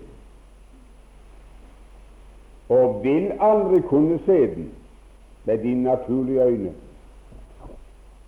og 2.69 3.03
vil 3.03 3.31
aldri 3.39 3.81
kunne 3.89 4.19
se 4.25 4.39
den 4.55 4.69
med 5.45 5.57
dine 5.57 5.83
naturlige 5.83 6.43
øyne, 6.43 6.73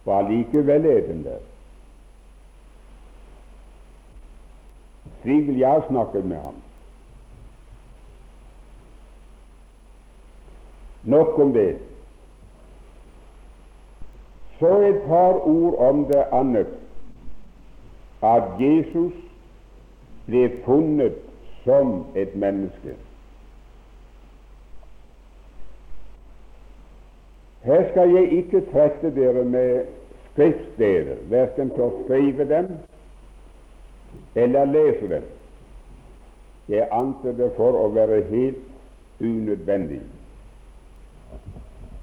og 0.06 0.18
allikevel 0.18 0.86
er 0.86 1.08
den 1.08 1.24
der. 1.24 1.40
Slik 5.22 5.48
vil 5.48 5.58
jeg 5.58 5.84
snakke 5.90 6.22
med 6.22 6.38
ham. 6.38 6.56
Nok 11.04 11.40
om 11.40 11.54
det. 11.54 11.78
Så 14.60 14.78
et 14.82 15.02
par 15.08 15.48
ord 15.48 15.76
om 15.80 16.06
det 16.06 16.24
annet, 16.32 16.68
at 18.22 18.44
Jesus 18.60 19.27
ble 20.28 20.50
funnet 20.66 21.20
som 21.64 22.06
et 22.16 22.36
menneske. 22.36 22.96
Her 27.68 27.90
skal 27.92 28.14
jeg 28.16 28.32
ikke 28.42 28.62
trette 28.72 29.12
dere 29.16 29.44
med 29.44 29.88
skriftsteder, 30.32 31.24
verken 31.32 31.72
til 31.76 31.88
å 31.88 32.04
skrive 32.04 32.46
dem 32.48 32.70
eller 34.38 34.70
lese 34.70 35.10
dem. 35.10 35.26
Jeg 36.70 36.88
anser 36.92 37.36
det 37.40 37.50
for 37.58 37.76
å 37.80 37.88
være 37.96 38.22
helt 38.30 39.24
unødvendig. 39.24 40.02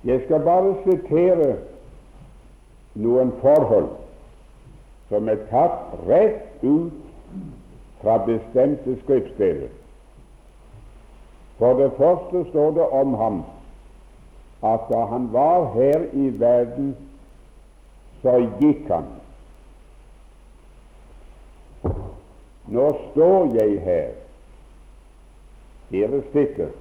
Jeg 0.04 0.24
skal 0.26 0.44
bare 0.44 0.74
sitere 0.84 1.54
noen 2.94 3.32
forhold 3.40 3.88
som 5.08 5.28
er 5.28 5.40
tatt 5.50 5.94
rett 6.08 6.64
ut 6.64 7.03
fra 8.04 8.18
bestemte 8.26 8.98
skriftsteder. 9.02 9.68
For 11.58 11.72
det 11.72 11.92
første 11.96 12.50
står 12.50 12.70
det 12.70 12.88
om 12.88 13.14
ham 13.14 13.44
at 14.64 14.80
da 14.90 15.04
han 15.04 15.32
var 15.32 15.72
her 15.72 16.04
i 16.12 16.40
verden, 16.40 16.96
så 18.22 18.36
gikk 18.60 18.88
han. 18.88 19.04
Nå 22.66 22.86
står 23.10 23.54
jeg 23.54 23.80
her, 23.84 24.08
dere 25.92 26.22
sitter. 26.32 26.72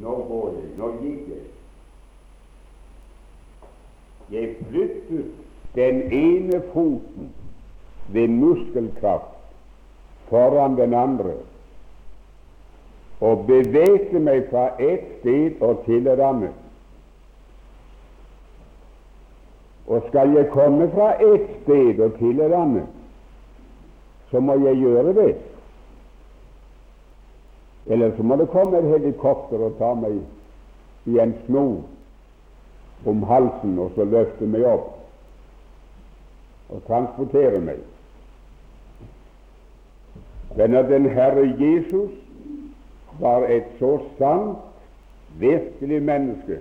Nå 0.00 0.16
går 0.28 0.52
jeg, 0.56 0.68
nå 0.76 0.92
gikk 1.00 1.28
jeg. 1.32 1.46
Jeg 4.30 4.56
flyttet 4.68 4.99
den 5.74 6.02
ene 6.12 6.62
foten 6.72 7.30
ved 8.12 8.28
muskelkraft 8.28 9.36
foran 10.28 10.76
den 10.76 10.94
andre 10.94 11.34
og 13.20 13.44
bevegte 13.46 14.20
meg 14.22 14.46
fra 14.50 14.70
ett 14.80 15.04
sted 15.20 15.60
og 15.60 15.82
til 15.84 16.06
et 16.08 16.20
annet. 16.24 16.56
Og 19.90 20.06
skal 20.08 20.32
jeg 20.36 20.48
komme 20.54 20.88
fra 20.94 21.12
ett 21.20 21.50
sted 21.62 22.00
og 22.00 22.16
til 22.18 22.40
et 22.40 22.54
annet, 22.56 22.88
så 24.30 24.40
må 24.40 24.56
jeg 24.64 24.80
gjøre 24.80 25.12
det. 25.14 25.34
Eller 27.86 28.16
så 28.16 28.22
må 28.22 28.36
det 28.36 28.48
komme 28.54 28.78
et 28.78 28.88
helikopter 28.88 29.66
og 29.66 29.76
ta 29.78 29.92
meg 29.98 30.20
i 31.10 31.20
en 31.20 31.34
snor 31.44 33.10
om 33.10 33.22
halsen 33.28 33.78
og 33.80 33.92
så 33.96 34.04
løfte 34.04 34.48
meg 34.48 34.64
opp 34.68 34.99
og 36.70 36.82
transportere 36.86 37.60
meg. 37.60 37.78
Men 40.56 40.74
at 40.74 40.88
den 40.90 41.08
Herre 41.10 41.46
Jesus 41.58 42.10
var 43.20 43.46
et 43.46 43.66
så 43.78 43.98
sant, 44.18 44.58
virkelig 45.38 46.02
menneske 46.02 46.58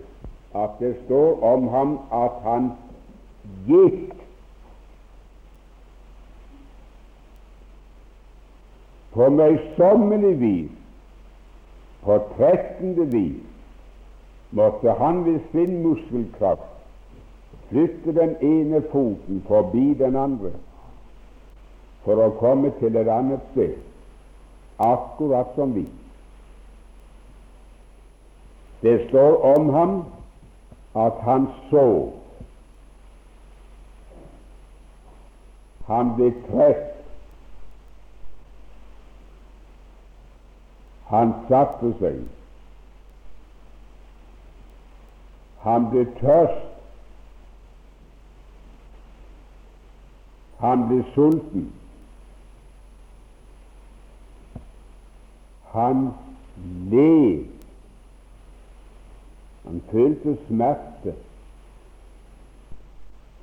at 0.55 0.69
det 0.79 0.95
står 1.05 1.43
om 1.43 1.67
ham 1.67 1.99
at 2.13 2.41
han 2.43 2.71
gikk 3.65 4.13
på 9.13 9.29
møysommelig 9.29 10.35
vis, 10.41 10.75
på 12.03 12.17
trettende 12.37 13.05
vis, 13.11 13.45
måtte 14.51 14.93
han 15.01 15.25
ved 15.25 15.39
sin 15.51 15.81
muskelkraft 15.83 16.78
flytte 17.69 18.13
den 18.13 18.35
ene 18.41 18.81
foten 18.91 19.43
forbi 19.47 19.93
den 19.93 20.15
andre 20.15 20.51
for 22.03 22.21
å 22.23 22.29
komme 22.39 22.71
til 22.79 22.95
et 22.97 23.09
annet 23.11 23.43
sted, 23.51 23.75
akkurat 24.79 25.51
som 25.55 25.73
vi. 25.75 25.85
Det 28.81 29.09
står 29.09 29.35
om 29.55 29.69
ham 29.75 29.97
at 30.95 31.19
han 31.27 31.49
så. 31.69 31.89
Han 35.89 36.15
ble 36.15 36.31
trett. 36.47 36.95
Han 41.09 41.33
satte 41.49 41.91
seg. 41.99 42.23
Han 45.65 45.89
ble 45.91 46.05
tørst. 46.21 46.68
Han 50.59 50.87
ble 50.87 51.03
sulten. 51.13 51.69
Han 55.71 56.09
led. 56.91 57.45
Han 59.63 59.81
følte 59.91 60.37
smerte, 60.47 61.13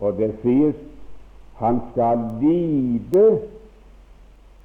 og 0.00 0.16
det 0.18 0.32
sies 0.42 0.74
han 1.60 1.80
skal 1.92 2.24
lide 2.40 3.42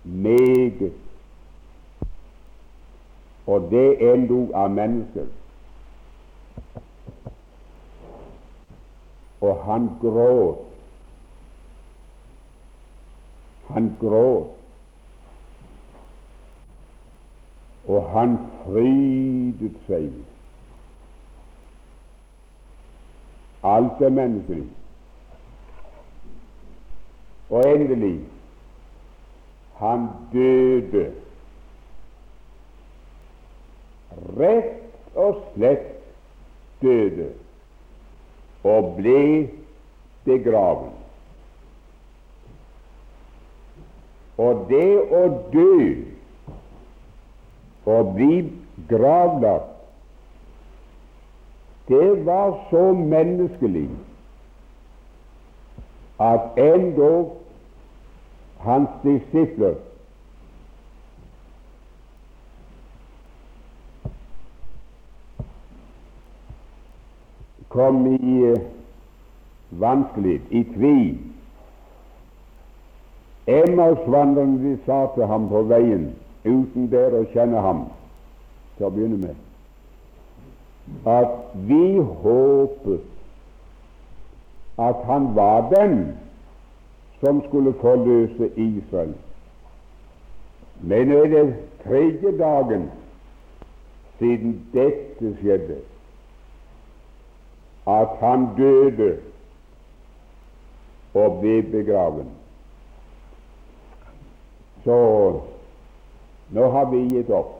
meget. 0.03 0.93
Og 3.47 3.69
det 3.71 3.85
er 4.03 4.13
endog 4.13 4.51
av 4.55 4.71
mennesker. 4.71 5.29
Og 9.41 9.63
han 9.65 9.89
gråt. 10.01 10.70
Han 13.73 13.95
gråt. 13.99 14.57
Og 17.87 18.09
han 18.13 18.37
frydet 18.63 19.77
seg. 19.87 20.11
Alt 23.63 24.01
er 24.01 24.13
menneskelig. 24.13 24.67
Og 27.49 27.65
endelig 27.67 28.15
han 29.81 30.07
døde. 30.33 31.07
Rett 34.37 35.17
og 35.17 35.41
slett 35.51 35.87
døde 36.81 37.31
og 38.63 38.95
ble 38.97 39.21
begraven. 40.25 41.00
Og 44.41 44.65
det 44.69 44.87
å 45.17 45.25
dø 45.53 45.75
og 47.91 48.15
bli 48.15 48.33
gravlagt 48.89 49.71
det 51.91 52.25
var 52.25 52.53
så 52.69 52.93
menneskelig 52.93 53.89
at 56.23 56.59
endog 56.61 57.33
hans 58.63 58.89
disipler 59.03 59.75
kom 67.71 68.05
i 68.13 68.55
vanskelighet, 69.69 70.47
i 70.51 70.63
tvil. 70.63 71.30
Emmausvandrerne 73.51 74.59
de 74.63 74.73
sa 74.85 75.05
til 75.15 75.27
ham 75.27 75.47
på 75.51 75.63
veien, 75.69 76.11
uten 76.45 76.89
dere 76.91 77.21
å 77.21 77.29
kjenne 77.33 77.61
ham, 77.61 77.85
til 78.77 78.87
å 78.87 78.93
begynne 78.95 79.21
med 79.27 79.47
at 81.05 81.27
vi 81.53 81.99
håpet 81.99 83.01
at 84.79 84.95
han 85.05 85.35
var 85.35 85.69
den 85.69 86.17
som 87.19 87.41
skulle 87.47 87.73
forløse 87.81 88.49
Israel. 88.55 89.13
Men 90.81 91.07
nå 91.07 91.19
er 91.23 91.29
det 91.29 91.55
tredje 91.83 92.33
dagen 92.37 92.89
siden 94.19 94.57
dette 94.73 95.35
skjedde, 95.41 95.77
at 97.87 98.17
han 98.21 98.49
døde 98.57 99.13
og 101.13 101.39
ble 101.41 101.61
begraven. 101.71 102.40
Så 104.83 104.97
nå 106.49 106.69
har 106.71 106.85
vi 106.91 107.03
gitt 107.07 107.29
opp. 107.29 107.57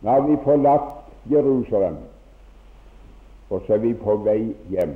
Nå 0.00 0.10
har 0.10 0.20
vi 0.28 0.36
forlatt 0.44 0.96
Jerusalem, 1.30 1.96
og 3.50 3.62
så 3.66 3.76
er 3.76 3.82
vi 3.84 3.92
på 3.94 4.16
vei 4.24 4.54
hjem. 4.72 4.94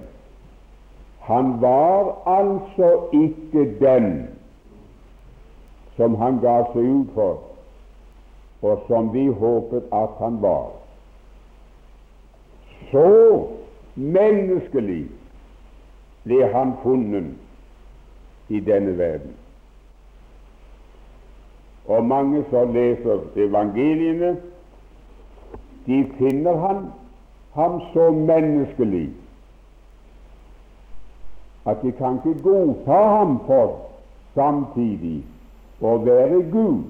Han 1.28 1.60
var 1.60 2.14
altså 2.28 2.88
ikke 3.12 3.66
den 3.80 4.08
som 5.96 6.16
han 6.20 6.40
ga 6.40 6.56
seg 6.72 6.88
ut 6.88 7.12
for, 7.14 7.42
og 8.64 8.88
som 8.88 9.12
vi 9.12 9.26
håpet 9.28 9.92
at 9.92 10.16
han 10.18 10.40
var. 10.42 10.72
Så 12.90 13.06
menneskelig 13.94 15.04
ble 16.24 16.44
han 16.52 16.76
funnet 16.82 18.52
i 18.52 18.60
denne 18.60 18.98
verden. 18.98 19.32
Og 21.86 22.04
mange 22.04 22.44
som 22.50 22.72
leser 22.72 23.26
evangeliene, 23.36 24.36
de 25.86 25.98
finner 26.18 26.56
han, 26.56 26.86
ham 27.54 27.80
så 27.92 28.10
menneskelig 28.10 29.12
at 31.66 31.76
de 31.82 31.92
kan 31.92 32.18
ikke 32.24 32.42
godta 32.42 32.98
ham 33.16 33.38
for 33.46 33.76
samtidig 34.34 35.22
å 35.80 35.96
være 36.04 36.42
Gud 36.52 36.82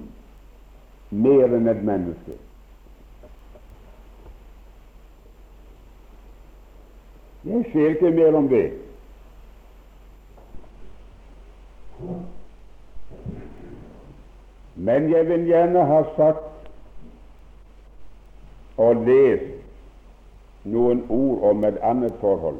mer 1.11 1.55
enn 1.55 1.71
et 1.71 1.83
menneske. 1.87 2.39
Jeg 7.45 7.67
ser 7.73 7.95
ikke 7.95 8.11
mer 8.17 8.35
om 8.39 8.49
det. 8.49 8.67
Men 14.85 15.11
jeg 15.11 15.29
vil 15.29 15.47
gjerne 15.49 15.85
ha 15.89 16.03
sagt 16.17 16.69
og 18.77 19.05
lest 19.07 20.67
noen 20.69 21.01
ord 21.09 21.45
om 21.51 21.65
et 21.65 21.79
annet 21.81 22.13
forhold. 22.21 22.59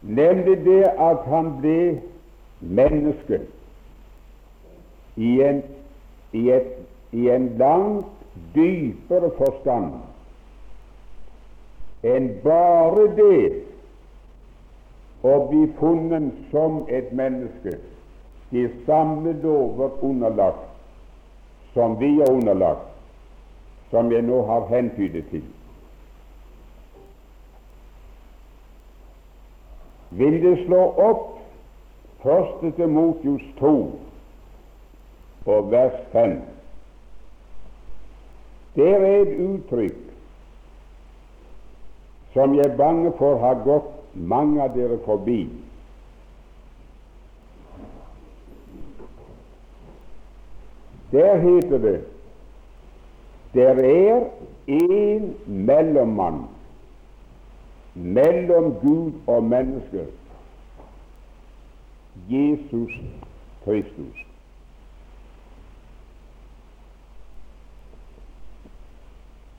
Nemlig 0.00 0.56
det 0.64 0.84
at 0.88 1.28
han 1.28 1.52
ble 1.60 2.00
menneske 2.60 3.42
i 5.16 5.32
en, 5.44 5.62
i 6.32 6.48
et, 6.56 6.72
i 7.12 7.28
en 7.34 7.50
langt 7.60 8.06
dypere 8.54 9.28
forstand 9.36 9.92
enn 12.06 12.30
bare 12.44 13.10
det 13.18 13.67
å 15.26 15.34
bli 15.50 15.66
funnet 15.78 16.34
som 16.50 16.84
et 16.88 17.12
menneske, 17.12 17.78
de 18.50 18.68
samme 18.86 19.34
lover 19.42 19.98
underlagt 20.02 20.68
som 21.78 21.98
vi 21.98 22.20
er 22.20 22.30
underlagt, 22.32 22.86
som 23.90 24.12
jeg 24.12 24.22
nå 24.26 24.42
har 24.46 24.66
hentydet 24.66 25.28
til. 25.30 25.44
Vil 30.10 30.38
det 30.42 30.54
slå 30.64 30.80
opp 31.04 31.26
første 32.22 32.72
til 32.76 32.88
Motius 32.90 33.44
2 33.60 33.72
og 35.54 35.70
vers 35.70 36.00
5? 36.12 36.34
Det 38.74 38.88
er 38.94 39.06
et 39.10 39.34
uttrykk 39.44 40.02
som 42.32 42.54
jeg 42.58 42.66
er 42.66 42.76
bange 42.76 43.12
for 43.20 43.38
har 43.42 43.62
gått 43.64 43.97
mange 44.18 44.62
av 44.62 44.74
dere 44.76 44.98
forbi. 45.04 45.40
Der 51.12 51.38
heter 51.40 51.78
det 51.78 51.98
der 53.54 53.74
er 53.74 54.30
en 54.66 55.36
mellommann 55.46 56.44
mellom 57.94 58.74
Gud 58.80 59.12
og 59.26 59.44
mennesker, 59.44 60.04
Jesus 62.28 62.92
Kristus. 63.64 64.26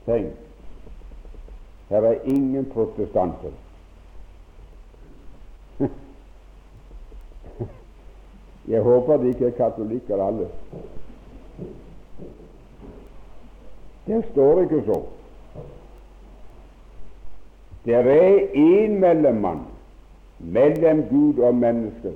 Tenk, 0.06 0.34
her 1.90 1.98
er 1.98 2.22
ingen 2.22 2.66
protestanter. 2.74 3.52
Jeg 8.70 8.82
håper 8.82 9.18
de 9.18 9.28
ikke 9.28 9.46
er 9.46 9.58
katolikker 9.58 10.24
alle. 10.24 10.48
Det 14.08 14.26
står 14.32 14.62
ikke 14.62 14.84
så. 14.86 15.02
Det 17.86 17.96
er 17.96 18.48
én 18.54 19.00
mellommann 19.00 19.60
mellom 20.40 21.04
Gud 21.10 21.40
og 21.40 21.56
mennesker. 21.56 22.12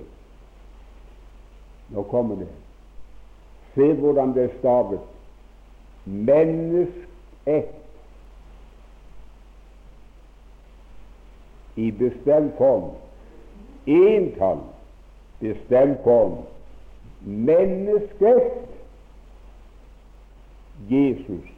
Nå 1.89 2.03
kommer 2.03 2.35
det. 2.35 2.47
Se 3.75 3.93
hvordan 3.93 4.33
det 4.33 4.43
er 4.43 4.59
stavet. 4.59 4.99
menneske 6.05 7.63
i 11.75 11.91
bestemt 11.91 12.57
form. 12.57 12.91
Entall, 13.87 14.59
bestemt 15.43 16.03
form. 16.03 16.37
Mennesket 17.21 18.51
Jesus 20.89 21.49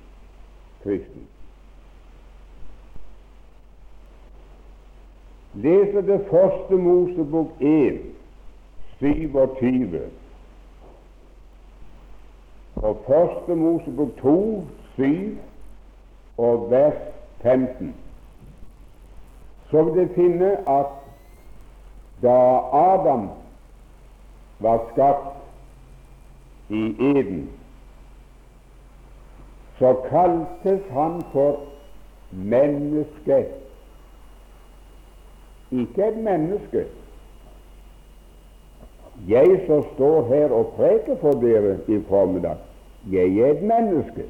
Kristus. 0.83 1.29
Leser 5.53 6.01
det 6.01 6.25
første 6.29 6.75
Mosebok 6.75 7.47
1, 7.59 8.01
27, 8.97 10.01
og 12.75 12.97
første 13.07 13.55
Mosebok 13.55 14.09
2, 14.21 14.63
7 14.95 15.37
og 16.37 16.71
vers 16.71 17.01
15 17.41 17.95
så 19.71 19.83
vil 19.83 20.03
du 20.03 20.13
finne 20.13 20.69
at 20.69 20.85
da 22.21 22.37
Adam 22.73 23.29
var 24.59 24.81
skapt 24.91 25.37
i 26.69 26.95
Eden, 26.99 27.49
så 29.79 29.93
kaltes 30.09 30.81
han 30.91 31.21
for 31.31 31.59
menneske. 32.31 33.45
Ikke 35.71 36.07
et 36.07 36.17
menneske. 36.17 36.85
Jeg 39.27 39.63
som 39.67 39.83
står 39.93 40.27
her 40.27 40.51
og 40.51 40.73
preker 40.75 41.15
for 41.21 41.31
dere 41.31 41.77
i 41.87 41.99
formiddag, 42.07 42.57
jeg 43.11 43.37
er 43.37 43.51
et 43.51 43.63
menneske. 43.63 44.25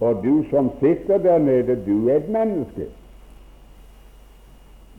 Og 0.00 0.24
du 0.24 0.44
som 0.50 0.70
sitter 0.80 1.18
der 1.18 1.38
nede, 1.38 1.84
du 1.86 2.08
er 2.08 2.16
et 2.16 2.28
menneske. 2.28 2.86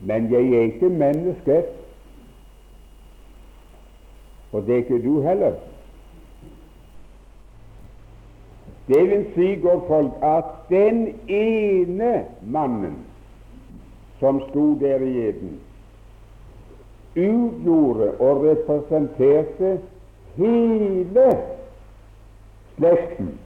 Men 0.02 0.32
jeg 0.32 0.52
er 0.52 0.60
ikke 0.60 0.88
menneske, 0.88 1.62
og 4.52 4.66
det 4.66 4.72
er 4.72 4.76
ikke 4.76 5.02
du 5.04 5.20
heller. 5.22 5.52
Det 8.88 9.10
vil 9.10 9.26
si, 9.34 9.60
går 9.62 9.84
folk, 9.88 10.12
at 10.22 10.44
den 10.68 11.20
ene 11.28 12.24
mannen 12.42 12.96
som 14.18 14.40
sto 14.48 14.74
der 14.80 14.96
i 14.96 15.28
eden, 15.28 15.60
utgjorde 17.16 18.10
og 18.20 18.44
representerte 18.44 19.80
hele 20.36 21.38
slekten. 22.76 23.38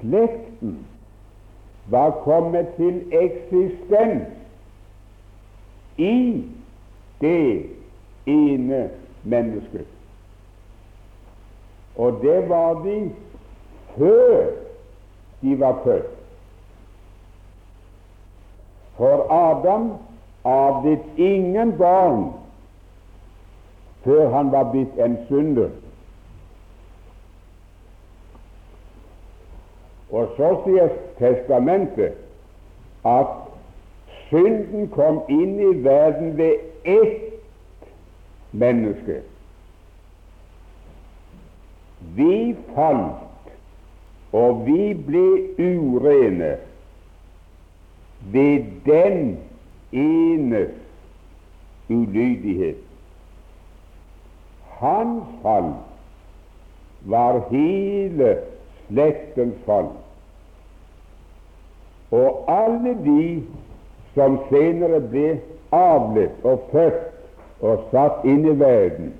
Slekten 0.00 0.86
var 1.90 2.10
kommet 2.10 2.66
til 2.76 3.02
eksistens 3.12 4.22
i 5.98 6.44
det 7.20 7.66
ene 8.26 8.90
mennesket. 9.22 9.86
Og 11.96 12.20
det 12.22 12.48
var 12.48 12.84
de 12.84 13.10
før 13.96 14.46
de 15.42 15.60
var 15.60 15.80
født. 15.84 16.14
For 18.96 19.32
Adam 19.32 19.92
avlet 20.44 21.00
ingen 21.16 21.78
barn 21.78 22.32
før 24.04 24.30
han 24.30 24.52
var 24.52 24.70
blitt 24.70 24.98
en 24.98 25.18
synder. 25.26 25.68
Og 30.10 30.32
så 30.36 30.54
sier 30.64 30.94
Testamentet 31.18 32.16
at 33.06 33.34
synden 34.28 34.88
kom 34.94 35.20
inn 35.28 35.58
i 35.60 35.72
verden 35.84 36.36
ved 36.38 36.67
ett 36.84 37.42
menneske. 38.50 39.20
Vi 42.14 42.56
falt, 42.74 43.52
og 44.32 44.66
vi 44.66 44.92
ble 44.94 45.24
urene 45.58 46.56
ved 48.32 48.64
den 48.86 49.38
enes 49.92 50.70
ulydighet. 51.88 52.84
Hans 54.78 55.24
fall 55.42 55.72
var 57.00 57.40
hele 57.50 58.36
slektens 58.88 59.56
fall. 59.66 59.90
Og 62.10 62.44
alle 62.48 62.94
de 63.04 63.24
som 64.14 64.38
senere 64.48 65.00
ble 65.10 65.38
avlet 65.72 66.44
og 66.44 66.68
født 66.72 67.04
og 67.60 67.88
satt 67.90 68.24
inn 68.24 68.44
i 68.46 68.54
verden, 68.60 69.14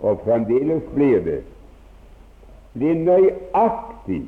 og 0.00 0.20
fremdeles 0.24 0.82
blir 0.94 1.18
det, 1.24 1.40
blir 2.74 2.94
nøyaktig 2.94 4.22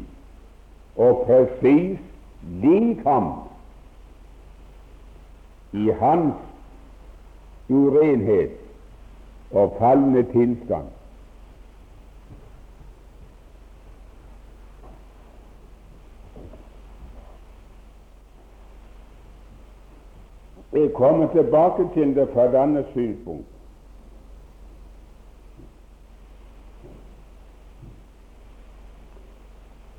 og 0.96 1.22
presis 1.26 2.00
lik 2.62 3.04
ham 3.06 3.30
i 5.72 5.88
hans 6.00 6.34
urenhet 7.70 8.58
og 9.52 9.78
falne 9.78 10.24
tilstand. 10.32 10.90
Jeg 20.72 20.92
kommer 20.92 21.32
tilbake 21.32 21.88
til 21.94 22.16
det 22.16 22.28
fra 22.32 22.46
denne 22.52 22.84
synspunkt. 22.92 23.46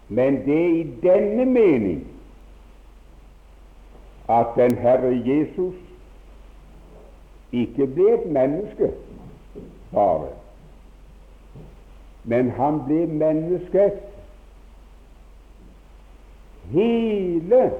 Men 0.07 0.45
det 0.45 0.65
er 0.65 0.79
i 0.79 0.87
denne 1.03 1.45
mening 1.45 2.07
at 4.29 4.45
den 4.55 4.77
Herre 4.77 5.21
Jesus 5.25 5.75
ikke 7.51 7.87
ble 7.87 8.13
et 8.13 8.25
menneske 8.25 8.91
bare, 9.93 10.27
men 12.23 12.49
han 12.49 12.81
ble 12.87 13.07
mennesket 13.07 13.99
hele 16.73 17.71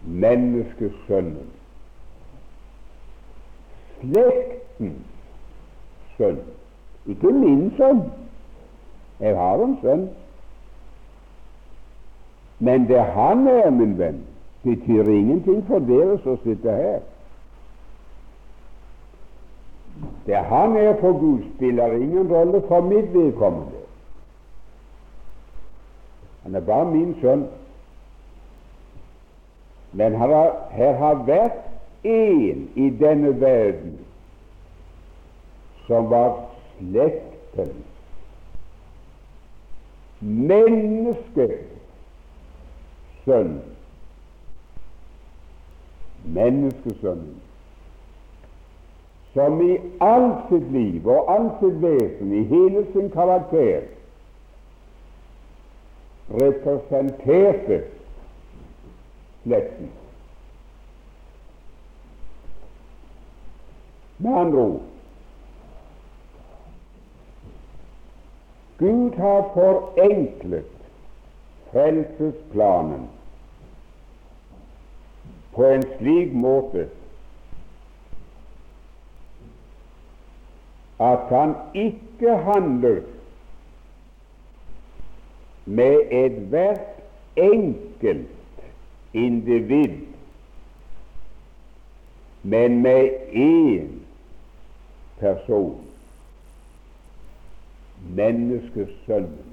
menneskesønnen. 0.04 1.50
Slektens 4.00 5.04
sønn. 6.16 6.40
Ikke 7.06 7.32
min 7.32 7.68
sønn. 7.76 8.02
Jeg 9.20 9.36
har 9.36 9.64
en 9.64 9.76
sønn. 9.82 10.08
Men 12.58 12.88
det 12.88 13.00
han 13.16 13.46
er, 13.48 13.70
min 13.70 13.98
venn, 13.98 14.20
betyr 14.62 15.08
ingenting 15.08 15.66
for 15.66 15.78
dere 15.78 16.18
som 16.22 16.38
sitter 16.44 16.76
her. 16.76 17.00
Det 20.26 20.36
han 20.36 20.76
er 20.76 20.96
for 21.00 21.12
Gud, 21.20 21.42
spiller 21.56 21.92
ingen 21.92 22.32
rolle 22.32 22.62
for 22.68 22.80
mitt 22.80 23.14
vedkommende. 23.14 23.80
Han 26.42 26.54
er 26.54 26.60
bare 26.60 26.90
min 26.90 27.16
sønn. 27.20 27.48
Men 29.92 30.12
her 30.12 30.26
har, 30.26 30.56
her 30.70 30.92
har 30.96 31.14
vært 31.26 31.52
én 32.04 32.68
i 32.76 32.90
denne 33.00 33.40
verden 33.40 33.98
som 35.86 36.10
var 36.10 36.36
slektens 36.78 37.86
menneskesønn. 40.20 41.60
Menneskesønnen 46.24 47.40
som 49.32 49.60
i 49.62 49.78
alt 50.02 50.48
sitt 50.50 50.72
liv 50.74 51.06
og 51.06 51.28
alt 51.30 51.60
sitt 51.62 51.78
vesen, 51.82 52.32
i 52.34 52.42
hele 52.50 52.82
sin 52.92 53.10
karakter, 53.14 53.84
representerte 56.30 57.82
slekten. 59.44 59.90
Med 64.18 64.36
andre 64.36 64.58
ord 64.58 64.82
Gud 68.80 69.16
har 69.16 69.48
forenklet 69.54 70.76
frelsesplanen 71.70 73.08
på 75.54 75.66
en 75.66 75.82
slik 75.98 76.32
måte 76.32 76.88
at 81.00 81.30
han 81.32 81.54
ikke 81.74 82.36
handler 82.36 83.00
med 85.64 86.00
ethvert 86.10 87.00
enkelt 87.36 88.28
individ, 89.12 89.96
men 92.42 92.82
med 92.82 93.08
én 93.32 93.88
person 95.20 95.80
menneskesønnen. 98.16 99.49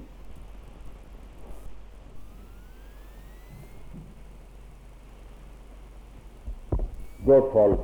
Godt 7.26 7.52
folk, 7.52 7.80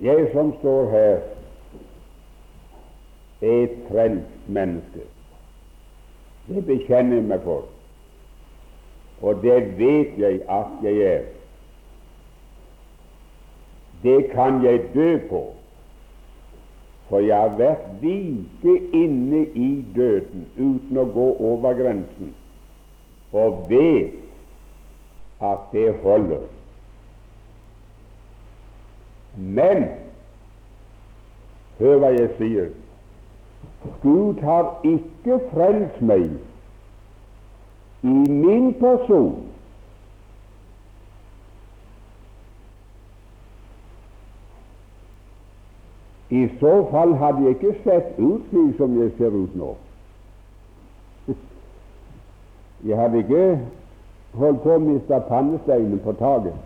Jeg 0.00 0.30
som 0.32 0.54
står 0.58 0.90
her, 0.90 1.18
er 3.42 3.62
et 3.62 3.76
frelst 3.88 4.48
menneske. 4.48 5.00
Det 6.48 6.66
bekjenner 6.66 7.16
jeg 7.16 7.24
meg 7.24 7.44
for, 7.44 7.68
og 9.22 9.38
det 9.42 9.78
vet 9.78 10.18
jeg 10.18 10.42
at 10.50 10.74
jeg 10.82 11.06
er. 11.08 11.22
Det 14.02 14.18
kan 14.34 14.60
jeg 14.64 14.82
dø 14.94 15.08
på, 15.30 15.44
for 17.08 17.24
jeg 17.24 17.40
har 17.40 17.56
vært 17.56 17.86
like 18.02 18.76
inne 18.92 19.46
i 19.54 19.70
døden 19.96 20.44
uten 20.58 21.00
å 21.00 21.06
gå 21.14 21.30
over 21.52 21.78
grensen, 21.80 22.34
og 23.32 23.64
vet 23.70 24.23
at 25.40 25.58
det 25.72 25.94
holder. 26.02 26.46
Men 29.36 29.84
hør 31.78 31.98
hva 31.98 32.12
jeg 32.14 32.30
sier. 32.38 32.68
Gud 34.02 34.40
har 34.46 34.78
ikke 34.86 35.40
frelst 35.50 36.00
meg 36.00 36.28
i 38.04 38.14
min 38.30 38.74
person. 38.78 39.50
I 46.30 46.48
så 46.60 46.74
fall 46.90 47.14
hadde 47.20 47.44
jeg 47.44 47.56
ikke 47.56 47.74
sett 47.84 48.18
ut 48.18 48.46
slik 48.50 48.76
som 48.78 48.94
jeg 49.00 49.12
ser 49.18 49.34
ut 49.34 49.56
nå. 49.58 49.74
Jeg 52.88 52.98
hadde 52.98 53.20
ikke 53.22 53.44
holdt 54.38 54.62
på 54.62 54.76
å 54.76 54.82
miste 54.82 55.20
pannesteinen 55.28 56.00
på 56.04 56.14
taket. 56.18 56.56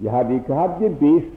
Jeg 0.00 0.12
hadde 0.14 0.34
ikke 0.40 0.56
hatt 0.56 0.78
gebiss, 0.80 1.28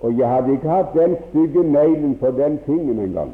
og 0.00 0.18
jeg 0.18 0.28
hadde 0.28 0.54
ikke 0.56 0.70
hatt 0.70 0.94
den 0.94 1.16
stygge 1.28 1.64
neglen 1.66 2.14
på 2.18 2.30
den 2.38 2.58
fingeren 2.66 3.02
engang. 3.04 3.32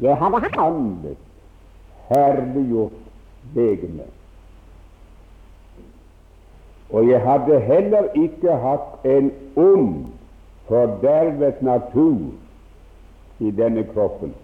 Jeg 0.00 0.16
hadde 0.16 0.50
handlet 0.56 1.20
herliggjort 2.08 2.96
legemet. 3.54 4.10
Og 6.90 7.08
jeg 7.08 7.20
hadde 7.20 7.60
heller 7.60 8.08
ikke 8.14 8.56
hatt 8.64 9.04
en 9.04 9.30
ond, 9.56 10.06
fordervet 10.68 11.62
natur 11.62 12.32
i 13.44 13.52
denne 13.54 13.84
kroppen. 13.92 14.34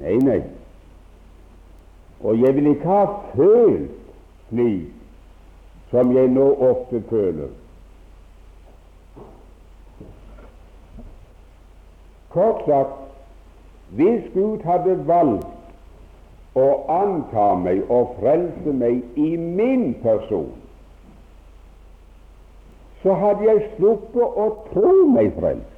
Nei, 0.00 0.16
nei. 0.16 0.40
Og 2.20 2.40
jeg 2.40 2.56
vil 2.56 2.72
ikke 2.72 2.88
ha 2.88 3.04
følt 3.34 3.96
slik 4.48 4.92
som 5.90 6.10
jeg 6.16 6.28
nå 6.28 6.46
ofte 6.68 7.02
føler. 7.10 7.52
Kort 12.34 12.64
sagt, 12.66 12.96
hvis 13.96 14.24
Gud 14.34 14.64
hadde 14.66 14.96
valgt 15.06 16.58
å 16.58 16.66
anta 16.90 17.52
meg 17.60 17.86
og 17.92 18.16
frelse 18.18 18.74
meg 18.76 19.04
i 19.16 19.36
min 19.36 19.92
person, 20.02 20.50
så 23.04 23.14
hadde 23.14 23.46
jeg 23.46 23.70
sluppet 23.76 24.40
å 24.44 24.50
tro 24.72 24.92
meg 25.14 25.32
frelst. 25.38 25.75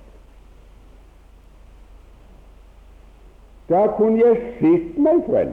Da 3.68 3.86
kunne 3.96 4.18
jeg 4.18 4.36
sett 4.60 4.98
meg 4.98 5.24
frem. 5.26 5.52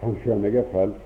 Kan 0.00 0.16
han 0.24 0.44
jeg 0.44 0.56
er 0.60 0.68
frelst. 0.72 1.00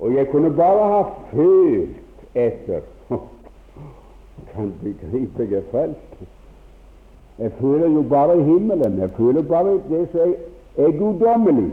Og 0.00 0.14
jeg 0.14 0.28
kunne 0.30 0.50
bare 0.56 0.86
ha 0.92 1.02
følt 1.32 2.36
etter 2.38 2.86
Kan 4.54 4.72
begripe 4.82 5.42
jeg 5.50 5.58
er 5.58 5.66
frelst. 5.70 6.22
Jeg 7.38 7.52
føler 7.60 7.88
jo 7.88 8.02
bare 8.02 8.42
himmelen. 8.42 8.98
Jeg 8.98 9.10
føler 9.10 9.42
bare 9.42 9.80
det 9.90 10.08
som 10.12 10.34
er, 10.76 10.90
guddommelig. 10.90 11.70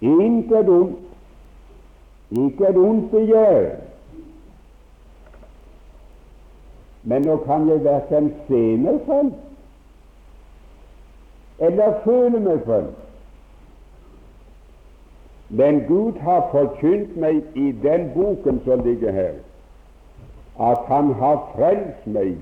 Intet 0.00 0.68
ondt. 0.68 1.11
Ikke 2.32 2.68
et 2.68 2.76
ondt 2.76 3.10
begjær. 3.10 3.70
Men 7.02 7.22
nå 7.22 7.36
kan 7.46 7.68
jeg 7.68 7.84
verken 7.84 8.34
se 8.48 8.60
meg 8.80 9.00
selv 9.06 9.32
eller 11.62 12.00
føle 12.04 12.40
meg 12.40 12.60
selv. 12.66 12.90
Men 15.48 15.82
Gud 15.88 16.18
har 16.24 16.48
forkynt 16.50 17.16
meg 17.16 17.42
i 17.54 17.68
den 17.82 18.08
boken 18.14 18.60
som 18.64 18.82
ligger 18.86 19.12
her, 19.12 19.34
at 20.60 20.78
Han 20.88 21.12
har 21.20 21.38
frelst 21.54 22.06
meg 22.06 22.38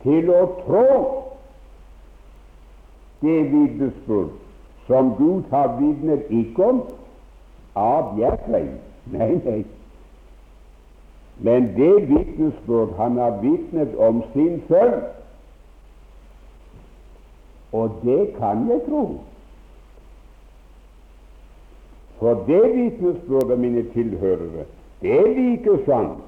til 0.03 0.29
å 0.33 0.43
trå 0.63 0.87
det 3.21 3.37
vitnesbyrd 3.51 4.35
som 4.87 5.15
Gud 5.17 5.49
har 5.51 5.75
vitnet 5.81 6.29
ikke 6.31 6.69
om 6.71 6.81
av 7.77 8.13
Bjerkreim. 8.15 8.77
Nei, 9.13 9.33
nei. 9.45 9.61
Men 11.43 11.69
det 11.75 11.93
vitnesbyrd 12.09 12.95
han 12.97 13.17
har 13.21 13.37
vitnet 13.43 13.93
om 14.01 14.23
sin 14.33 14.61
sønn, 14.69 14.95
og 17.77 17.99
det 18.01 18.21
kan 18.39 18.63
jeg 18.71 18.81
tro. 18.87 19.03
For 22.17 22.41
det 22.47 22.63
vitnesbyrdet, 22.73 23.59
mine 23.59 23.83
tilhørere, 23.93 24.65
det 25.01 25.19
er 25.19 25.29
like 25.35 25.77
sant, 25.85 26.23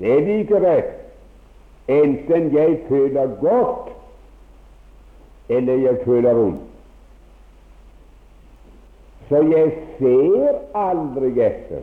det 0.00 0.10
er 0.16 0.26
like 0.26 0.60
rett, 0.64 0.92
enten 1.92 2.50
jeg 2.56 2.78
føler 2.88 3.36
godt 3.40 3.92
eller 5.50 5.82
jeg 5.82 6.02
føler 6.04 6.34
vondt. 6.34 6.66
Så 9.28 9.42
jeg 9.46 9.72
ser 9.98 10.60
aldri 10.74 11.30
etter 11.38 11.82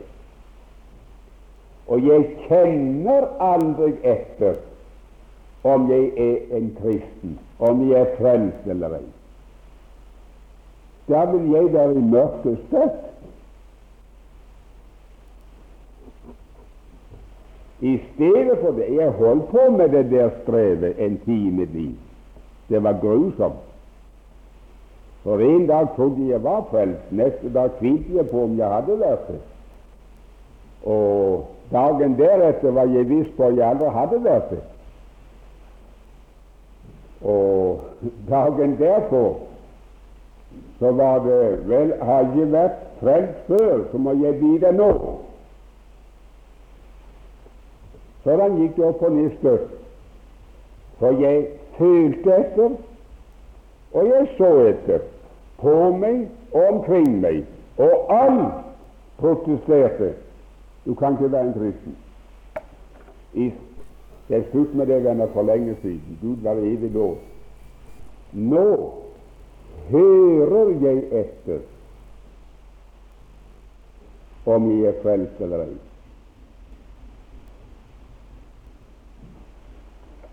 og 1.88 2.04
jeg 2.04 2.24
kjenner 2.44 3.30
aldri 3.40 3.94
etter 4.04 4.58
om 5.68 5.88
jeg 5.90 6.10
er 6.20 6.56
en 6.58 6.68
kristen, 6.80 7.38
om 7.58 7.80
jeg 7.88 8.02
er 8.02 8.16
frelst 8.18 8.68
eller 8.68 8.98
ei. 8.98 9.06
Da 11.08 11.24
vil 11.32 11.48
jeg 11.54 11.70
være 11.72 11.96
i 11.96 12.04
mørket 12.12 12.58
støtt. 12.66 13.07
I 17.80 17.94
stedet 18.14 18.58
for 18.60 18.74
det 18.76 18.88
Jeg 18.96 19.10
holdt 19.10 19.48
på 19.48 19.70
med 19.76 19.88
det 19.88 20.10
der 20.10 20.30
strevet 20.42 20.98
en 20.98 21.18
tid 21.24 21.76
i. 21.76 21.90
Det 22.68 22.82
var 22.82 22.98
grusomt. 23.00 23.64
For 25.22 25.38
en 25.38 25.66
dag 25.66 25.88
trodde 25.96 26.28
jeg 26.28 26.42
var 26.44 26.66
frelst, 26.70 27.12
neste 27.12 27.52
dag 27.54 27.70
tvilte 27.78 28.16
jeg 28.16 28.30
på 28.30 28.42
om 28.42 28.58
jeg 28.58 28.68
hadde 28.68 28.98
vært 29.00 29.28
det. 29.28 29.40
Og 30.84 31.46
Dagen 31.72 32.16
deretter 32.16 32.70
var 32.70 32.88
jeg 32.88 33.08
viss 33.08 33.28
på 33.36 33.44
at 33.50 33.56
jeg 33.56 33.68
aldri 33.68 33.90
hadde 33.92 34.18
vært 34.24 34.50
det. 34.50 34.62
Og 37.28 37.80
dagen 38.28 38.76
derpå 38.78 39.22
så 40.78 40.92
var 40.94 41.18
det 41.26 41.40
vel 41.68 41.92
Har 42.00 42.28
jeg 42.36 42.52
vært 42.52 42.84
frelst 43.00 43.48
før, 43.50 43.82
så 43.90 43.98
må 43.98 44.14
jeg 44.22 44.38
bli 44.38 44.54
det 44.62 44.70
nå. 44.78 44.92
Sånn 48.24 48.58
gikk 48.60 48.76
det 48.76 48.86
opp 48.88 48.98
på 49.02 49.10
nytt. 49.14 49.44
For 50.98 51.20
jeg 51.22 51.44
følte 51.78 52.34
etter, 52.34 52.74
og 53.94 54.08
jeg 54.10 54.28
så 54.38 54.50
etter, 54.66 55.04
på 55.58 55.74
meg 55.98 56.26
og 56.52 56.64
omkring 56.64 57.20
meg, 57.22 57.44
og 57.78 58.10
alt 58.14 58.64
protesterte 59.18 60.12
du 60.84 60.94
kan 60.94 61.16
ikke 61.16 61.32
være 61.32 61.46
en 61.46 61.54
kristen. 61.54 61.96
Det 64.28 64.36
er 64.36 64.46
slutt 64.50 64.74
med 64.74 64.86
det, 64.86 65.02
venner, 65.04 65.26
for 65.32 65.42
lenge 65.42 65.76
siden. 65.82 66.18
Gud 66.22 66.42
var 66.42 66.52
evig 66.52 66.90
lov. 66.92 67.16
Nå 68.32 68.92
hører 69.90 70.70
jeg 70.82 71.04
etter 71.22 71.60
om 74.48 74.70
jeg 74.70 74.88
er 74.88 75.02
frelst 75.02 75.40
eller 75.44 75.64
ei. 75.64 75.87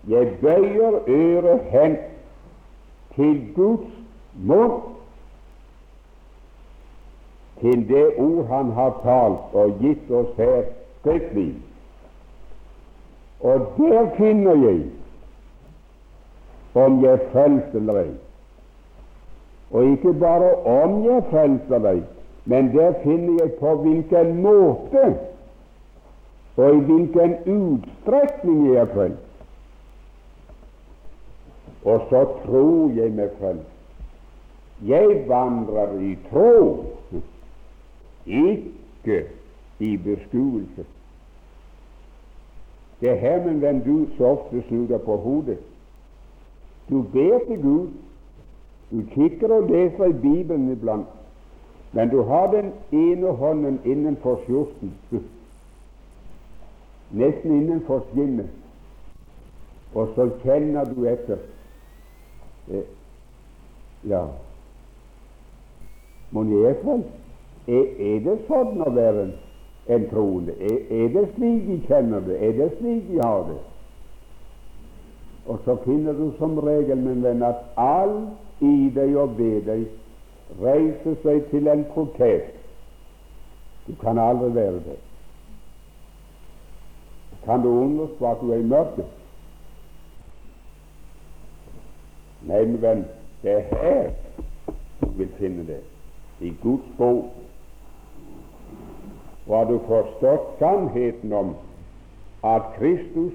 Jeg 0.08 0.38
bøyer 0.40 1.08
øret 1.08 1.60
hen 1.60 1.96
til 3.14 3.54
Guds 3.54 3.88
munn 4.34 4.80
til 7.60 7.88
det 7.88 8.06
ord 8.18 8.46
Han 8.46 8.70
har 8.70 8.92
talt 9.02 9.54
og 9.54 9.78
gitt 9.80 10.10
oss 10.10 10.36
her 10.36 10.62
skriftlig. 11.00 11.54
Og 13.40 13.72
der 13.78 14.10
finner 14.16 14.54
jeg 14.54 14.84
om 16.74 17.04
jeg 17.04 17.18
er 17.34 17.98
ei. 18.02 18.10
Og 19.70 19.84
ikke 19.84 20.12
bare 20.12 20.54
om 20.54 21.04
jeg 21.04 21.22
er 21.32 21.90
ei, 21.92 22.02
men 22.44 22.76
der 22.76 22.92
finner 23.02 23.42
jeg 23.42 23.52
på 23.60 23.74
hvilken 23.74 24.42
måte 24.42 25.14
og 26.56 26.74
i 26.74 26.80
hvilken 26.80 27.34
utstrekning 27.52 28.74
jeg 28.74 28.88
er. 28.96 29.16
Og 31.86 32.00
så 32.10 32.24
tror 32.44 32.90
jeg 32.96 33.12
meg 33.14 33.30
frelst. 33.38 33.72
Jeg 34.86 35.22
vandrer 35.28 35.94
i 36.02 36.16
tro 36.30 36.84
ikke 38.26 39.24
i 39.78 39.96
beskuelse. 39.96 40.84
Det 43.00 43.10
er 43.10 43.14
her 43.14 43.44
min 43.44 43.62
venn 43.62 43.84
du 43.84 44.08
så 44.16 44.24
ofte 44.24 44.64
snur 44.68 44.98
på 44.98 45.16
hodet. 45.16 45.58
Du 46.90 47.02
ber 47.02 47.38
til 47.46 47.62
Gud, 47.62 47.88
du 48.90 49.02
kikker 49.14 49.52
og 49.52 49.68
leser 49.70 50.04
i 50.04 50.12
Bibelen 50.12 50.72
iblant, 50.72 51.06
Men 51.92 52.08
du 52.08 52.22
har 52.22 52.50
den 52.50 52.72
ene 52.92 53.26
hånden 53.26 53.80
innenfor 53.84 54.40
skjorten, 54.44 54.92
nesten 57.10 57.52
innenfor 57.52 58.02
skinnet, 58.10 58.50
og 59.94 60.08
så 60.14 60.30
kjenner 60.42 60.84
du 60.84 61.04
etter. 61.04 61.38
Eh, 62.70 62.82
ja, 64.08 64.26
mon 66.30 66.50
jeg 66.50 66.70
er? 66.70 67.02
Er, 67.66 68.18
det 68.22 68.36
sånn 68.46 68.82
å 68.82 68.90
være 68.94 69.28
en 69.90 70.06
troende? 70.10 70.54
Er, 70.62 70.78
er, 70.90 71.08
det 71.14 71.24
slik 71.34 71.64
de 71.66 71.78
kjenner 71.86 72.22
det? 72.26 72.38
Er 72.42 72.54
det 72.58 72.68
slik 72.78 73.06
de 73.10 73.20
har 73.22 73.46
det? 73.48 73.58
Og 75.46 75.62
så 75.64 75.76
finner 75.84 76.14
du 76.18 76.32
som 76.38 76.58
regel, 76.58 76.98
min 76.98 77.22
venn, 77.22 77.42
at 77.46 77.62
alt 77.78 78.62
i 78.66 78.90
deg 78.94 79.14
og 79.18 79.36
ved 79.38 79.66
deg 79.66 79.86
reiser 80.62 81.18
seg 81.22 81.46
til 81.52 81.70
en 81.70 81.84
protest. 81.94 82.54
Du 83.86 83.94
kan 84.02 84.18
aldri 84.18 84.50
være 84.54 84.82
det. 84.88 84.98
Kan 87.46 87.62
du 87.62 87.70
undres 87.70 88.10
på 88.18 88.26
at 88.26 88.42
du 88.42 88.50
er 88.50 88.62
i 88.62 88.66
mørket? 88.66 89.15
Nei, 92.46 92.64
min 92.64 92.82
venn, 92.82 93.04
det 93.42 93.52
er 93.52 93.64
her 93.70 94.10
du 95.00 95.08
vil 95.18 95.30
finne 95.38 95.66
det, 95.66 95.80
i 96.40 96.52
Guds 96.62 96.86
bok. 96.98 97.24
Og 99.46 99.58
har 99.58 99.64
du 99.70 99.78
forstått 99.86 100.58
sannheten 100.58 101.32
om 101.32 101.54
at 102.46 102.62
Kristus 102.78 103.34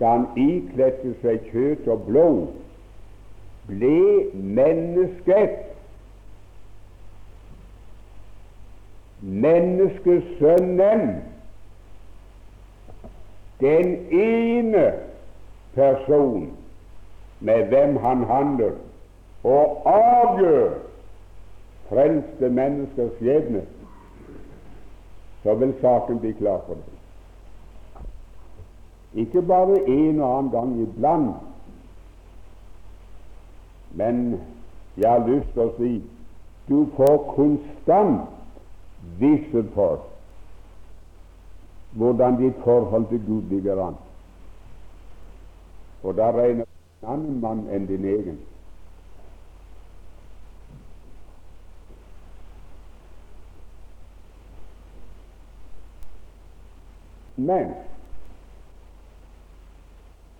da 0.00 0.14
han 0.14 0.28
ikledte 0.40 1.12
seg 1.20 1.50
kjøtt 1.50 1.88
og 1.92 2.06
blod, 2.06 2.46
ble 3.68 4.30
mennesket, 4.34 5.58
menneskesønnen, 9.20 11.04
den 13.60 13.92
ene 14.16 14.86
person 15.74 16.48
med 17.40 17.68
hvem 17.68 17.96
han 17.96 18.24
handler, 18.24 18.72
og 19.44 19.82
avgjør 19.88 20.72
frelste 21.88 22.48
menneskers 22.48 23.12
skjebne, 23.18 23.62
så 25.42 25.54
vil 25.54 25.74
saken 25.80 26.20
bli 26.20 26.32
klar 26.38 26.60
for 26.66 26.76
deg. 26.76 26.96
Ikke 29.24 29.42
bare 29.42 29.80
en 29.88 30.20
og 30.20 30.38
annen 30.38 30.50
gang 30.52 30.74
iblant. 30.82 31.36
Men 33.90 34.40
jeg 34.96 35.10
har 35.10 35.26
lyst 35.26 35.50
til 35.56 35.64
å 35.64 35.72
si 35.78 35.92
du 36.68 36.84
får 36.94 37.16
konstant 37.34 38.28
visshet 39.18 39.72
for 39.74 40.04
hvordan 41.98 42.38
ditt 42.38 42.60
forhold 42.62 43.08
til 43.10 43.24
Gud 43.26 43.48
ligger 43.50 43.80
an. 43.88 43.96
Og 46.06 46.14
da 46.16 46.30
regner 46.36 46.69
annen 47.02 47.40
mann 47.40 47.68
enn 47.68 47.86
din 47.86 48.04
egen. 48.04 48.38
Men 57.40 57.72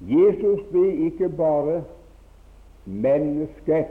Jesus 0.00 0.60
blir 0.70 1.06
ikke 1.06 1.28
bare 1.28 1.84
mennesket, 2.84 3.86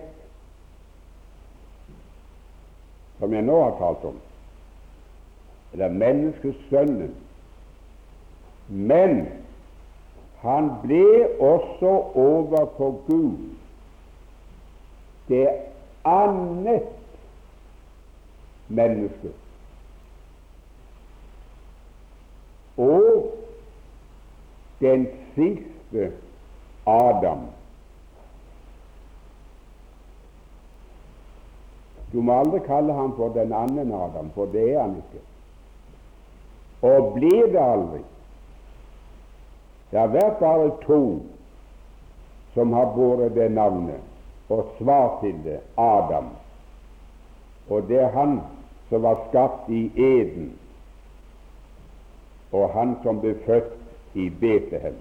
som 3.20 3.34
jeg 3.34 3.45
nå 3.45 3.57
har 3.63 3.76
talt 3.82 4.05
om, 4.11 4.22
eller 5.74 5.89
menneskesønnen, 5.89 7.15
men 8.70 9.26
han 10.42 10.70
ble 10.84 11.28
også 11.40 11.92
overfor 12.16 12.96
Gud 13.08 13.38
det 15.28 15.50
annet 16.06 16.84
menneske. 18.68 19.32
Og 22.78 23.36
den 24.80 25.08
siste 25.36 26.12
Adam. 26.88 27.40
Du 32.14 32.22
må 32.22 32.40
aldri 32.40 32.60
kalle 32.66 32.94
ham 32.94 33.12
for 33.18 33.34
den 33.36 33.54
andre 33.54 33.82
Adam, 33.82 34.32
for 34.34 34.46
det 34.46 34.72
er 34.74 34.82
han 34.82 34.96
ikke. 34.98 35.22
Og 36.82 37.14
blir 37.14 37.52
det 37.52 37.60
aldri. 37.62 38.00
Det 39.90 40.00
har 40.00 40.14
vært 40.14 40.40
bare 40.40 40.70
to 40.86 41.02
som 42.54 42.74
har 42.74 42.94
båret 42.96 43.36
det 43.36 43.50
navnet 43.52 44.50
og 44.50 44.72
svar 44.78 45.20
til 45.22 45.36
det 45.44 45.60
Adam. 45.78 46.30
Og 47.70 47.88
det 47.88 48.00
er 48.02 48.14
han 48.14 48.40
som 48.90 49.04
var 49.06 49.22
skapt 49.30 49.70
i 49.70 49.92
Eden, 49.96 50.54
og 52.52 52.70
han 52.74 52.96
som 53.04 53.22
ble 53.22 53.36
født 53.46 54.18
i 54.18 54.30
Betlehem. 54.30 54.98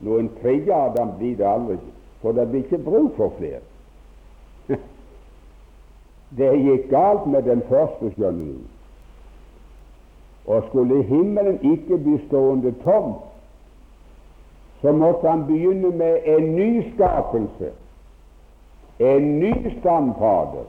Noen 0.00 0.30
tredje 0.40 0.74
Adam 0.74 1.14
blir 1.18 1.36
det 1.38 1.46
aldri, 1.46 1.78
for 2.22 2.34
det 2.34 2.48
blir 2.50 2.64
ikke 2.64 2.82
bruk 2.82 3.14
for 3.16 3.36
flere. 3.38 3.62
det 6.38 6.50
gikk 6.58 6.90
galt 6.90 7.26
med 7.30 7.46
den 7.46 7.62
første, 7.68 8.10
skjønner. 8.16 8.58
Og 10.50 10.64
skulle 10.68 11.02
himmelen 11.06 11.60
ikke 11.72 11.98
bli 11.98 12.16
stående 12.26 12.72
tom, 12.84 13.12
så 14.80 14.92
måtte 14.92 15.28
han 15.28 15.44
begynne 15.46 15.90
med 15.94 16.26
en 16.26 16.48
ny 16.56 16.70
skapelse, 16.94 17.70
en 18.98 19.28
ny 19.38 19.52
stamfader, 19.78 20.66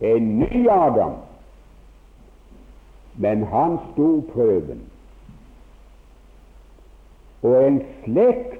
en 0.00 0.38
ny 0.38 0.68
Adam. 0.70 1.18
Men 3.18 3.42
han 3.50 3.78
sto 3.92 4.22
prøven 4.32 4.86
og 7.42 7.66
en 7.66 7.78
slekts 8.04 8.58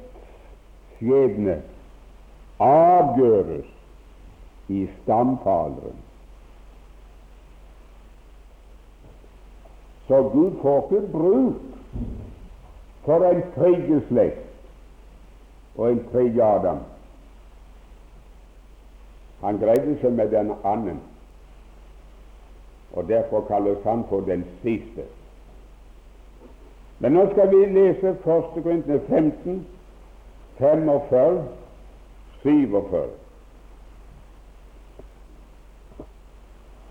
skjebne 0.97 1.59
avgjøres 2.65 3.69
i 4.69 4.87
stamtaleren. 5.01 5.99
Så 10.11 10.23
Gud 10.23 10.53
får 10.63 10.89
ikke 10.93 11.13
bruk 11.13 11.55
for 13.05 13.25
en 13.25 13.43
tredje 13.55 14.01
slekt 14.09 14.49
og 15.77 15.93
en 15.93 16.01
tredje 16.13 16.43
Adam. 16.43 16.81
Han 19.45 19.61
greide 19.63 19.95
seg 20.01 20.17
med 20.19 20.35
den 20.35 20.51
annen, 20.65 20.99
og 22.93 23.07
derfor 23.09 23.47
kalles 23.53 23.79
han 23.87 24.03
for 24.11 24.27
den 24.27 24.43
siste. 24.65 25.07
Men 26.99 27.15
nå 27.15 27.29
skal 27.31 27.55
vi 27.55 27.63
lese 27.79 28.17
1. 28.17 28.19
Korintene 28.27 29.01
15, 29.07 29.67
45, 30.59 31.43
47. 32.43 33.07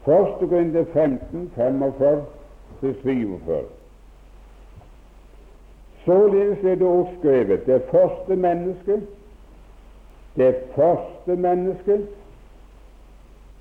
1. 0.08 0.50
Korintene 0.50 0.86
15, 0.96 1.52
45 1.56 2.39
47. 2.82 3.64
Således 6.06 6.58
er 6.64 6.76
det 6.76 6.88
også 6.88 7.12
skrevet 7.20 7.66
det 7.66 7.82
første 7.92 8.36
mennesket, 8.36 9.08
det 10.36 10.56
første 10.76 11.36
mennesket, 11.36 12.08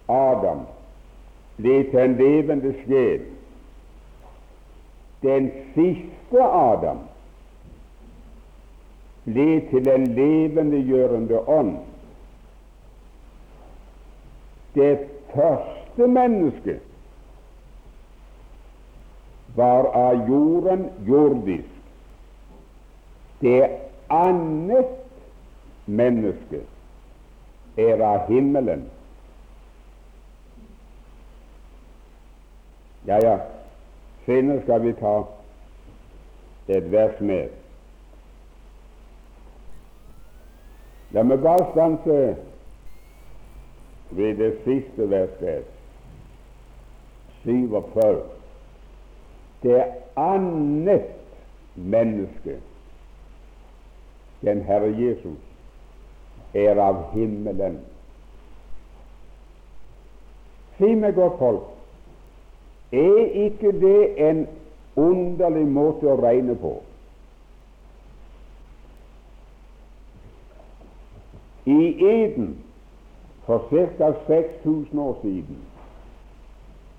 Adam, 0.09 0.61
ble 1.57 1.83
til 1.91 1.99
en 1.99 2.17
levende 2.17 2.75
sjel. 2.85 3.21
Den 5.23 5.51
siste 5.75 6.43
Adam 6.43 6.99
ble 9.25 9.61
til 9.71 9.89
en 9.93 10.07
levendegjørende 10.07 11.49
ånd. 11.49 11.77
Det 14.75 14.99
første 15.35 16.07
mennesket 16.07 16.88
var 19.59 19.89
av 19.95 20.29
jorden 20.29 20.87
jordisk. 21.07 21.75
Det 23.41 23.71
annet 24.09 24.95
menneske 25.85 26.63
er 27.77 28.03
av 28.03 28.31
himmelen. 28.31 28.87
Ja, 33.07 33.19
ja, 33.23 33.37
senere 34.27 34.63
skal 34.63 34.83
vi 34.85 34.95
ta 35.01 35.15
et 36.69 36.91
vers 36.93 37.21
mer. 37.21 37.51
La 41.17 41.25
meg 41.25 41.41
bare 41.43 41.71
stanse 41.73 42.19
ved 44.11 44.43
det 44.43 44.55
siste 44.67 45.11
verset. 45.11 45.71
47 47.47 48.38
det 49.63 49.85
annet 50.17 51.05
menneske, 51.75 52.59
den 54.41 54.63
Herre 54.63 54.91
Jesus, 54.99 55.39
er 56.55 56.81
av 56.81 57.03
himmelen. 57.13 57.81
Si 60.79 60.95
meg 60.95 61.15
godt, 61.15 61.39
folk, 61.39 61.65
er 62.93 63.25
ikke 63.47 63.73
det 63.81 64.29
en 64.29 64.45
underlig 64.97 65.67
måte 65.67 66.09
å 66.09 66.21
regne 66.23 66.55
på? 66.59 66.77
I 71.69 71.81
Eden 72.01 72.55
for 73.45 73.67
ca. 73.69 74.13
6000 74.27 75.03
år 75.03 75.19
siden 75.23 75.59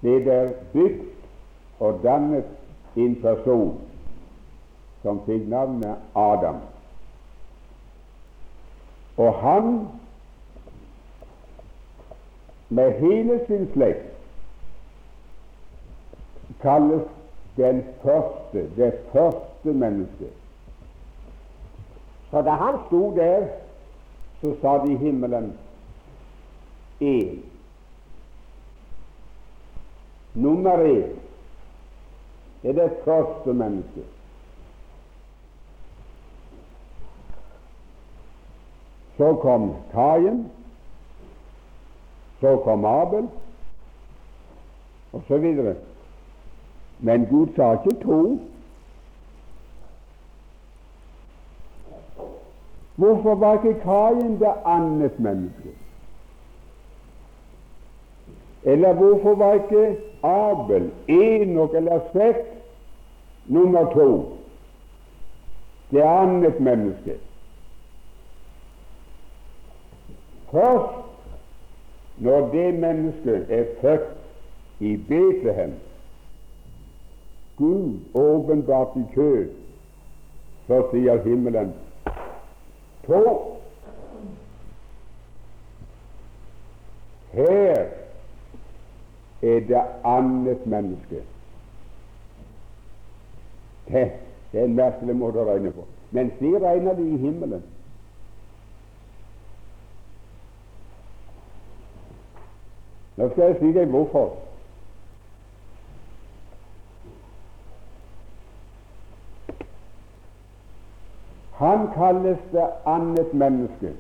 ble 0.02 0.20
det 0.28 0.42
bygd 0.74 1.19
og 1.80 2.00
dannet 2.04 2.46
en 2.96 3.16
person 3.22 3.78
som 5.04 5.22
fikk 5.26 5.48
navnet 5.48 5.96
Adam. 6.16 6.60
Og 9.20 9.34
han, 9.44 9.88
med 12.70 12.92
hele 13.00 13.40
sin 13.48 13.68
slekt, 13.74 14.06
kalles 16.62 17.08
den 17.58 17.84
første, 18.04 18.66
det 18.76 18.94
første 19.12 19.74
mennesket. 19.74 20.34
Så 22.32 22.42
da 22.42 22.52
han 22.60 22.78
sto 22.88 23.16
der, 23.16 23.48
så 24.42 24.54
sa 24.62 24.78
de 24.86 24.94
i 24.94 24.98
himmelen 24.98 25.54
én. 27.02 27.40
Nummer 30.34 30.78
én 30.78 31.29
er 32.64 32.72
det 32.72 32.92
første 33.06 33.54
mennesket. 33.54 34.06
Så 39.18 39.36
kom 39.36 39.76
Kain, 39.92 40.52
så 42.40 42.58
kom 42.64 42.86
Abel, 42.86 43.30
videre. 45.38 45.76
Men 47.00 47.26
Gud 47.26 47.48
sa 47.56 47.72
ikke 47.72 48.04
to. 48.04 48.40
Hvorfor 52.96 53.36
var 53.36 53.54
ikke 53.54 53.80
Kain 53.80 54.40
det 54.40 54.54
annet 54.66 55.20
menneske? 55.20 55.70
Eller 58.64 58.94
hvorfor 58.94 59.36
var 59.36 59.54
ikke 59.54 59.98
Abel, 60.24 60.92
Enok 61.08 61.74
eller 61.74 62.00
Seth 62.14 62.46
nummer 63.46 63.94
to, 63.94 64.38
det 65.92 66.02
annet 66.02 66.60
menneske? 66.60 67.18
Først 70.52 71.06
når 72.18 72.50
det 72.50 72.74
mennesket 72.74 73.46
er 73.50 73.66
født 73.82 74.18
i 74.80 74.98
Betlehem, 74.98 75.74
Gud 77.58 78.00
åpenbart 78.14 78.88
i 78.96 79.04
kjød, 79.14 79.50
så 80.68 80.84
sier 80.92 81.24
himmelen 81.24 81.74
to. 83.08 83.24
Her 87.34 87.99
er 89.42 89.60
det 89.60 89.82
annet 90.04 90.66
menneske. 90.66 91.24
Det, 93.88 94.12
det 94.52 94.60
er 94.60 94.64
en 94.64 94.76
merkelig 94.76 95.16
måte 95.16 95.42
å 95.42 95.48
regne 95.50 95.72
på. 95.74 95.86
Men 96.12 96.32
de 96.40 96.52
regner 96.60 96.98
det 96.98 97.06
i 97.06 97.18
himmelen. 97.18 97.64
Nå 103.20 103.30
skal 103.32 103.50
jeg 103.50 103.58
si 103.60 103.72
deg 103.76 103.90
hvorfor. 103.92 104.38
Han 111.60 111.90
kalles 111.96 112.40
det 112.52 112.68
annet 112.88 113.34
menneske 113.34 113.96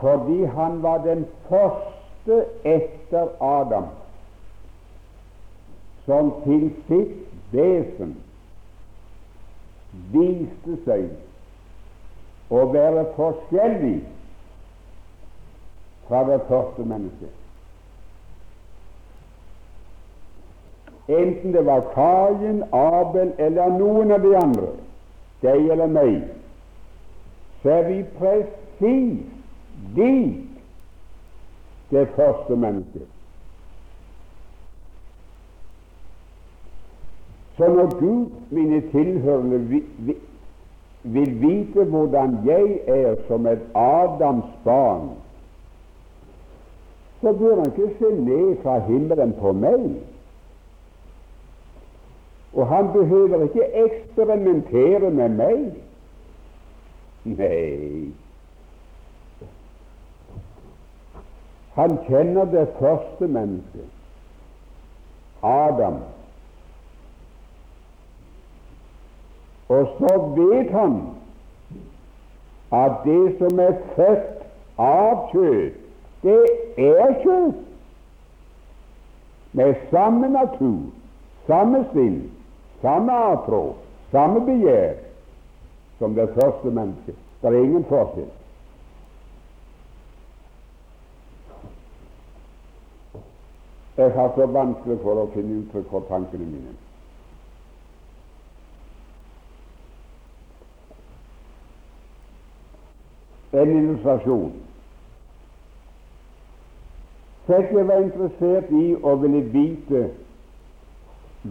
fordi 0.00 0.44
han 0.44 0.82
var 0.82 1.02
den 1.04 1.26
første 1.48 1.89
første 2.24 2.44
etter 2.64 3.28
Adam 3.40 3.84
som 6.06 6.32
til 6.44 6.70
sitt 6.88 7.28
vesen 7.52 8.16
viste 10.12 10.76
seg 10.84 11.08
å 12.50 12.64
være 12.72 13.04
forskjellig 13.16 14.00
fra 16.08 16.24
det 16.26 16.40
første 16.48 16.82
mennesket. 16.82 17.36
Enten 21.10 21.54
det 21.54 21.64
var 21.66 21.88
Kain, 21.94 22.62
Abel 22.74 23.32
eller 23.38 23.72
noen 23.78 24.12
av 24.14 24.22
de 24.22 24.34
andre, 24.38 24.68
deg 25.42 25.70
eller 25.70 25.90
meg, 25.90 26.20
så 27.62 27.80
er 27.80 27.88
vi 27.88 27.98
presis 28.18 29.26
lik 29.96 30.49
det 31.90 32.08
første 32.16 32.56
mennesket. 32.56 33.06
Så 37.56 37.68
når 37.68 37.98
Gud, 38.00 38.26
mine 38.50 38.80
tilhørende, 38.90 39.82
vil 41.02 41.40
vite 41.40 41.84
hvordan 41.84 42.38
jeg 42.46 42.80
er 42.86 43.16
som 43.28 43.46
et 43.46 43.60
Adams 43.74 44.44
barn, 44.64 45.10
så 47.20 47.32
bør 47.32 47.56
han 47.56 47.66
ikke 47.66 47.94
se 47.98 48.14
ned 48.14 48.56
fra 48.62 48.78
himmelen 48.78 49.32
på 49.40 49.52
meg. 49.52 49.90
Og 52.52 52.66
han 52.66 52.88
behøver 52.92 53.42
ikke 53.42 53.66
eksperimentere 53.84 55.10
med 55.10 55.28
meg. 55.28 55.66
Nei, 57.24 58.12
Han 61.80 61.96
kjenner 62.04 62.44
det 62.44 62.66
første 62.76 63.26
mennesket, 63.26 63.88
Adam. 65.42 65.96
Og 69.68 69.86
så 69.98 70.10
vet 70.36 70.70
han 70.76 70.98
at 72.76 73.00
det 73.04 73.38
som 73.38 73.62
er 73.64 73.78
født 73.96 74.44
av 74.76 75.30
kjøtt, 75.32 75.78
det 76.22 76.40
er 76.76 77.14
kjøtt. 77.24 77.66
Med 79.56 79.74
samme 79.90 80.28
natur, 80.30 80.82
samme 81.48 81.80
sinn, 81.94 82.20
samme 82.84 83.16
atro 83.32 83.64
samme 84.10 84.40
begjær 84.46 84.94
som 85.98 86.14
det 86.14 86.28
første 86.34 86.70
mennesket. 86.70 87.16
Det 87.42 87.48
er 87.48 87.62
ingen 87.62 87.84
forskjell. 87.88 88.30
Jeg 94.00 94.12
har 94.12 94.32
så 94.34 94.46
vanskelig 94.46 94.96
for 95.02 95.18
å 95.20 95.26
finne 95.34 95.58
uttrykk 95.60 95.90
for 95.92 96.06
tankene 96.08 96.46
mine. 96.48 96.70
En 103.60 103.72
illustrasjon. 103.76 104.54
Selv 107.50 107.76
jeg 107.76 107.88
var 107.90 108.06
interessert 108.06 108.72
i 108.72 108.86
å 108.96 109.14
ville 109.20 109.42
vite 109.52 110.02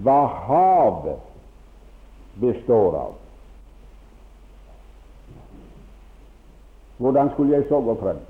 hva 0.01 0.19
havet 0.49 1.21
består 2.41 2.97
av. 3.03 3.15
Hvordan 6.97 7.29
skulle 7.35 7.59
jeg 7.59 7.69
så 7.69 7.83
gå 7.85 7.99
frem? 8.01 8.25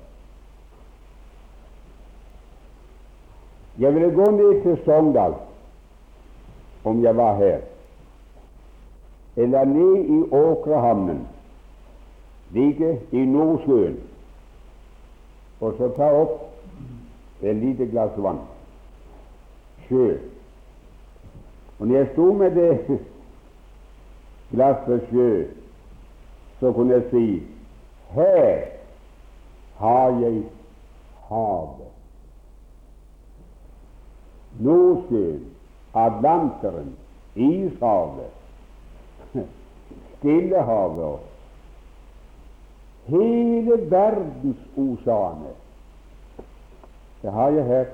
Jeg 3.80 3.94
ville 3.94 4.12
gå 4.16 4.32
ned 4.32 4.62
til 4.62 4.86
Sogndal 4.86 5.34
om 6.84 7.04
jeg 7.04 7.18
var 7.18 7.36
her, 7.36 7.60
eller 9.36 9.64
ned 9.64 10.06
i 10.06 10.32
Åkrehamnen, 10.32 11.28
like 12.52 13.02
i 13.12 13.26
Nordsjøen, 13.26 14.00
og 15.60 15.74
så 15.78 15.90
ta 15.96 16.10
opp 16.22 17.44
et 17.44 17.56
lite 17.56 17.88
glass 17.92 18.18
vann, 18.18 18.42
sjø. 19.88 20.18
Og 21.80 21.88
når 21.88 21.96
jeg 21.96 22.10
sto 22.14 22.34
med 22.34 22.56
det 22.56 23.00
glasset 24.54 25.08
sjø, 25.12 25.30
så 26.60 26.72
kunne 26.74 26.94
jeg 26.94 27.04
si 27.12 27.26
her 28.16 28.66
har 29.78 30.20
jeg 30.20 30.44
havet. 31.30 31.99
Nordsjøen, 34.60 35.46
Atlanteren, 35.94 36.96
Ishavet, 37.36 38.32
Stillehavet 40.20 41.20
Hele 43.10 43.92
verdensoseanet. 43.92 45.56
Det 47.22 47.32
har 47.32 47.50
jeg 47.50 47.64
hørt. 47.66 47.88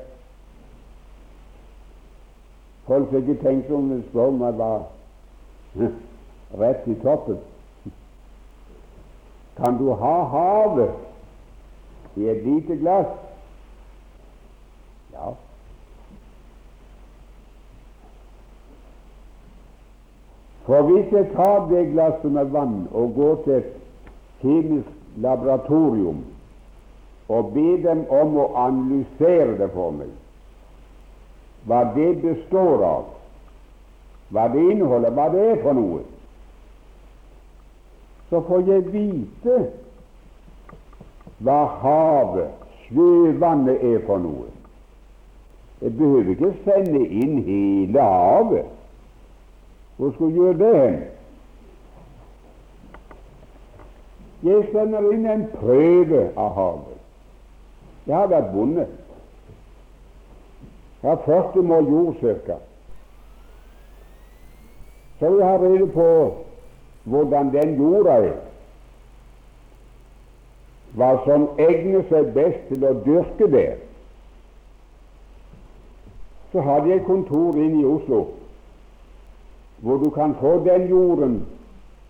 Folk 2.85 3.09
har 3.09 3.17
ikke 3.17 3.43
tenkt 3.43 3.71
om 3.71 3.91
om 4.13 4.39
det 4.39 4.57
var 4.57 4.83
rett 6.61 6.87
i 6.87 6.95
toppen. 7.03 7.37
Kan 9.57 9.77
du 9.77 9.93
ha 9.93 10.23
havet 10.23 10.91
i 12.15 12.29
et 12.29 12.43
lite 12.43 12.75
glass? 12.75 13.07
Ja. 15.13 15.31
For 20.65 20.81
hvis 20.81 21.11
jeg 21.13 21.27
tar 21.35 21.67
det 21.69 21.91
glasset 21.91 22.31
med 22.31 22.45
vann 22.53 22.87
og 22.91 23.13
går 23.15 23.35
til 23.45 23.53
et 23.53 23.73
kjemisk 24.41 24.89
laboratorium 25.21 26.23
og 27.29 27.51
ber 27.53 27.77
dem 27.85 28.01
om 28.09 28.37
å 28.37 28.47
analysere 28.57 29.57
det 29.59 29.69
for 29.73 29.93
meg, 29.93 30.09
hva 31.65 31.83
det 31.95 32.11
består 32.21 32.83
av, 32.85 33.07
hva 34.33 34.45
det 34.53 34.65
inneholder, 34.73 35.13
hva 35.13 35.29
det 35.33 35.45
er 35.53 35.63
for 35.63 35.77
noe, 35.77 36.03
så 38.29 38.41
får 38.45 38.69
jeg 38.69 38.85
vite 38.93 39.57
hva 41.45 41.59
havet, 41.81 42.53
sjøvannet, 42.85 43.81
er 43.83 44.05
for 44.05 44.21
noe. 44.21 44.49
Jeg 45.81 45.93
behøver 45.97 46.33
ikke 46.33 46.53
sende 46.65 47.01
inn 47.05 47.41
hele 47.45 48.01
havet. 48.01 48.74
Hvor 49.97 50.11
skulle 50.11 50.33
gjøre 50.33 50.57
det 50.57 50.81
hen? 50.81 51.03
Jeg 54.43 54.67
sender 54.71 55.11
inn 55.11 55.25
en 55.25 55.47
prøve 55.55 56.27
av 56.37 56.51
havet. 56.53 56.99
Jeg 58.05 58.15
har 58.17 58.27
vært 58.29 58.51
bonde. 58.53 58.85
Jeg 61.01 61.09
har 61.09 61.21
40 61.25 61.63
mål 61.63 61.89
jord 61.89 62.19
ca. 62.21 62.57
Så 65.19 65.31
jeg 65.37 65.47
har 65.47 65.63
rede 65.63 65.87
på 65.87 66.07
hvordan 67.03 67.53
den 67.53 67.75
jorda 67.79 68.19
er, 68.27 68.37
hva 70.95 71.11
som 71.25 71.49
egner 71.59 72.03
seg 72.09 72.33
best 72.35 72.67
til 72.69 72.83
å 72.87 72.93
dyrke 73.05 73.47
der. 73.51 73.75
Så 76.51 76.63
hadde 76.63 76.91
jeg 76.91 77.05
kontor 77.07 77.55
inne 77.59 77.81
i 77.81 77.87
Oslo 77.87 78.25
hvor 79.85 79.97
du 79.97 80.09
kan 80.09 80.35
få 80.39 80.63
den 80.65 80.87
jorden 80.89 81.47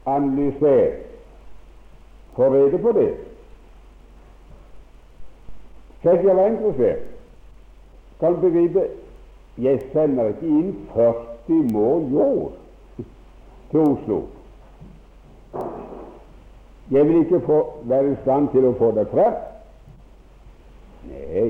analysert. 0.06 0.94
Få 2.36 2.54
rede 2.54 2.78
på 2.78 2.92
det. 2.92 3.14
Selv 6.04 6.28
jeg 6.28 6.36
var 6.36 6.48
interessert. 6.48 7.00
Kan 8.20 8.34
du 8.34 8.40
begripe 8.40 8.88
jeg 9.58 9.82
sender 9.92 10.28
ikke 10.28 10.48
inn 10.48 10.72
40 10.94 11.60
mål 11.74 12.08
jord 12.12 12.52
til 13.72 13.80
Oslo. 13.80 14.22
Jeg 16.92 17.08
vil 17.08 17.20
ikke 17.20 17.42
få, 17.46 17.60
være 17.84 18.12
i 18.12 18.18
stand 18.22 18.50
til 18.56 18.68
å 18.68 18.76
få 18.80 18.92
det 18.96 19.08
frem. 19.12 19.38
Nei, 21.12 21.48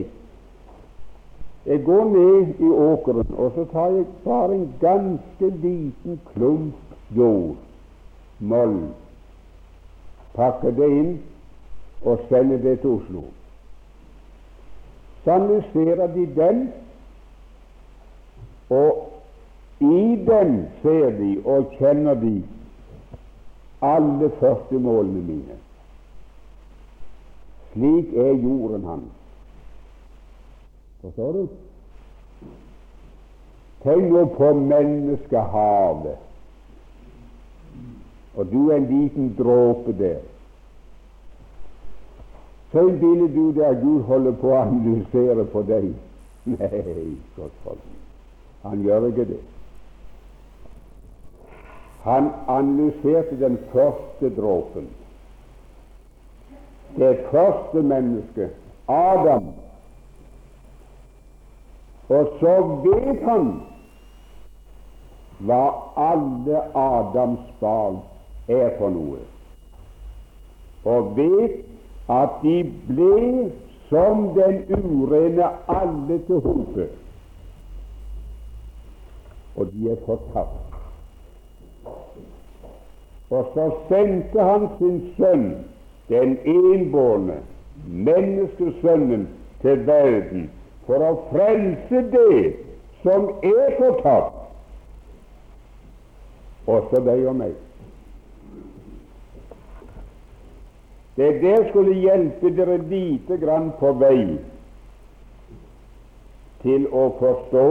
jeg 1.65 1.83
går 1.83 2.03
ned 2.03 2.59
i 2.59 2.69
åkeren, 2.69 3.35
og 3.37 3.51
så 3.55 3.65
tar 3.71 3.87
jeg 3.87 4.05
bare 4.23 4.55
en 4.55 4.73
ganske 4.81 5.49
liten 5.49 6.19
klump 6.33 6.73
jord, 7.17 7.55
moll, 8.39 8.77
pakker 10.35 10.75
det 10.77 10.89
inn 10.99 11.11
og 12.05 12.21
sender 12.29 12.61
det 12.61 12.79
til 12.83 12.89
Oslo. 12.99 13.23
Så 15.23 15.31
analyserer 15.31 16.07
de 16.13 16.25
den, 16.35 16.61
og 18.69 19.11
i 19.79 20.25
den 20.27 20.67
ser 20.81 21.09
de 21.17 21.31
og 21.45 21.73
kjenner 21.79 22.13
de 22.13 22.43
alle 23.81 24.31
40 24.39 24.79
målene 24.79 25.21
mine. 25.21 25.57
Slik 27.73 28.13
er 28.13 28.33
jorden 28.33 28.83
hans. 28.83 29.14
Forstår 31.05 31.33
du? 31.33 31.47
Tenk 33.83 34.37
på 34.37 34.53
menneskehavet, 34.53 36.15
og 38.35 38.47
du 38.51 38.69
er 38.69 38.75
en 38.75 38.87
liten 38.89 39.35
dråpe 39.37 39.93
der. 39.99 40.23
Så 42.71 42.87
innbiller 42.87 43.27
du 43.35 43.51
deg 43.53 43.67
at 43.67 43.83
Gud 43.83 44.01
holder 44.07 44.33
på 44.41 44.49
å 44.49 44.61
analysere 44.63 45.45
på 45.53 45.61
deg. 45.67 45.91
Nei, 46.49 47.03
godt 47.35 47.59
folk, 47.65 47.83
han 48.63 48.81
gjør 48.81 49.05
ikke 49.11 49.27
det. 49.29 49.37
Han 52.07 52.31
analyserte 52.47 53.37
den 53.43 53.59
første 53.69 54.33
dråpen. 54.39 54.89
Det 56.97 57.13
første 57.29 57.85
mennesket, 57.93 58.57
Adam. 58.89 59.53
Og 62.09 62.27
så 62.39 62.81
vet 62.83 63.23
han 63.25 63.47
hva 65.45 65.63
alle 65.99 66.59
Adams 66.77 67.47
barn 67.59 67.97
er 68.47 68.75
for 68.77 68.93
noe, 68.93 69.23
og 70.85 71.15
vet 71.17 71.55
at 72.13 72.37
de 72.43 72.59
ble 72.87 73.49
som 73.89 74.27
den 74.37 74.61
urene 74.69 75.49
alle 75.67 76.19
til 76.27 76.43
hope, 76.45 76.85
og 79.55 79.73
de 79.73 79.89
er 79.91 79.97
fortapt. 80.05 80.61
Og 83.33 83.49
så 83.55 83.65
sendte 83.89 84.45
han 84.45 84.67
sin 84.77 85.01
sønn, 85.17 85.47
den 86.09 86.37
enbårne, 86.45 87.39
menneskesønnen, 87.89 89.25
til 89.61 89.87
verden 89.87 90.49
for 90.85 91.01
å 91.01 91.11
frelse 91.31 92.01
det 92.13 92.39
som 93.01 93.29
er 93.45 93.77
fortapt, 93.79 94.41
også 96.65 97.01
deg 97.05 97.27
og 97.29 97.37
meg. 97.37 97.53
Det 101.15 101.29
der 101.41 101.69
skulle 101.69 101.95
hjelpe 101.95 102.51
dere 102.57 102.77
lite 102.89 103.37
grann 103.39 103.69
på 103.79 103.93
vei 104.01 104.35
til 106.65 106.87
å 106.91 107.05
forstå 107.21 107.69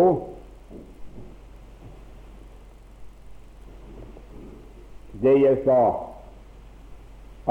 det 5.25 5.35
jeg 5.43 5.61
sa, 5.67 5.83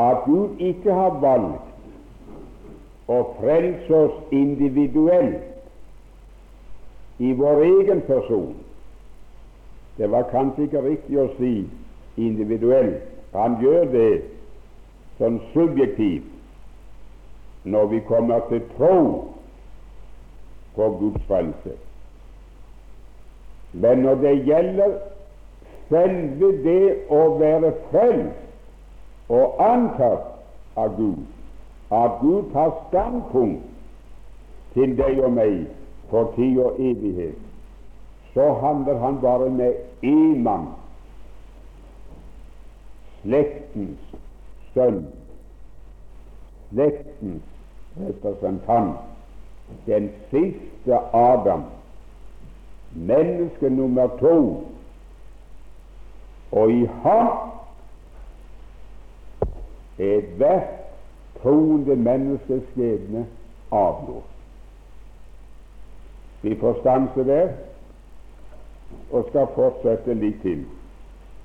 at 0.01 0.25
Gud 0.25 0.63
ikke 0.63 0.95
har 0.97 1.19
valgt 1.21 3.11
å 3.11 3.19
frelse 3.37 3.93
oss 3.93 4.33
individuelt 4.33 5.52
i 7.23 7.33
vår 7.39 7.61
egen 7.63 8.01
person. 8.07 8.55
Det 9.97 10.09
var 10.11 10.29
kanskje 10.31 10.67
ikke 10.67 10.81
riktig 10.83 11.19
å 11.21 11.27
si 11.37 11.53
individuelt. 12.19 13.03
Han 13.33 13.55
gjør 13.61 13.85
det 13.93 14.09
sånn 15.19 15.39
subjektivt 15.53 16.29
når 17.63 17.85
vi 17.93 17.99
kommer 18.09 18.43
til 18.49 18.61
tro 18.75 18.97
på 20.75 20.89
Guds 20.99 21.23
frelse. 21.29 21.75
Men 23.73 24.03
når 24.05 24.15
det 24.25 24.33
gjelder 24.49 24.97
selve 25.89 26.49
det 26.65 26.89
å 27.13 27.21
være 27.39 27.71
frelst 27.91 29.31
og 29.33 29.61
antatt 29.63 30.25
av 30.77 30.97
Gud, 30.97 31.23
at 31.93 32.19
Gud 32.21 32.51
tar 32.53 32.73
standpunkt 32.89 33.69
til 34.73 34.97
deg 34.97 35.21
og 35.23 35.33
meg 35.37 35.63
for 36.13 36.33
tid 36.35 36.59
og 36.59 36.75
evighet, 36.79 37.35
så 38.33 38.53
handler 38.53 38.97
han 38.99 39.21
bare 39.21 39.49
med 39.49 39.73
én 40.03 40.41
mann, 40.43 40.67
slektens 43.21 43.99
sønn, 44.73 45.07
slektens 46.69 47.41
representant, 47.97 48.99
den 49.87 50.11
siste 50.29 50.99
Adam, 51.13 51.63
menneske 52.93 53.69
nummer 53.69 54.07
to. 54.19 54.37
Og 56.51 56.71
i 56.71 56.85
ham 56.85 57.31
er 59.97 60.19
ethvert 60.19 60.77
troende 61.41 61.95
menneskes 61.95 62.69
skjebne 62.75 63.25
avgjort. 63.71 64.32
Vi 66.43 66.55
får 66.59 66.79
stanse 66.79 67.23
der 67.23 67.53
og 69.11 69.29
skal 69.29 69.47
fortsette 69.55 70.13
litt 70.13 70.41
til 70.43 70.65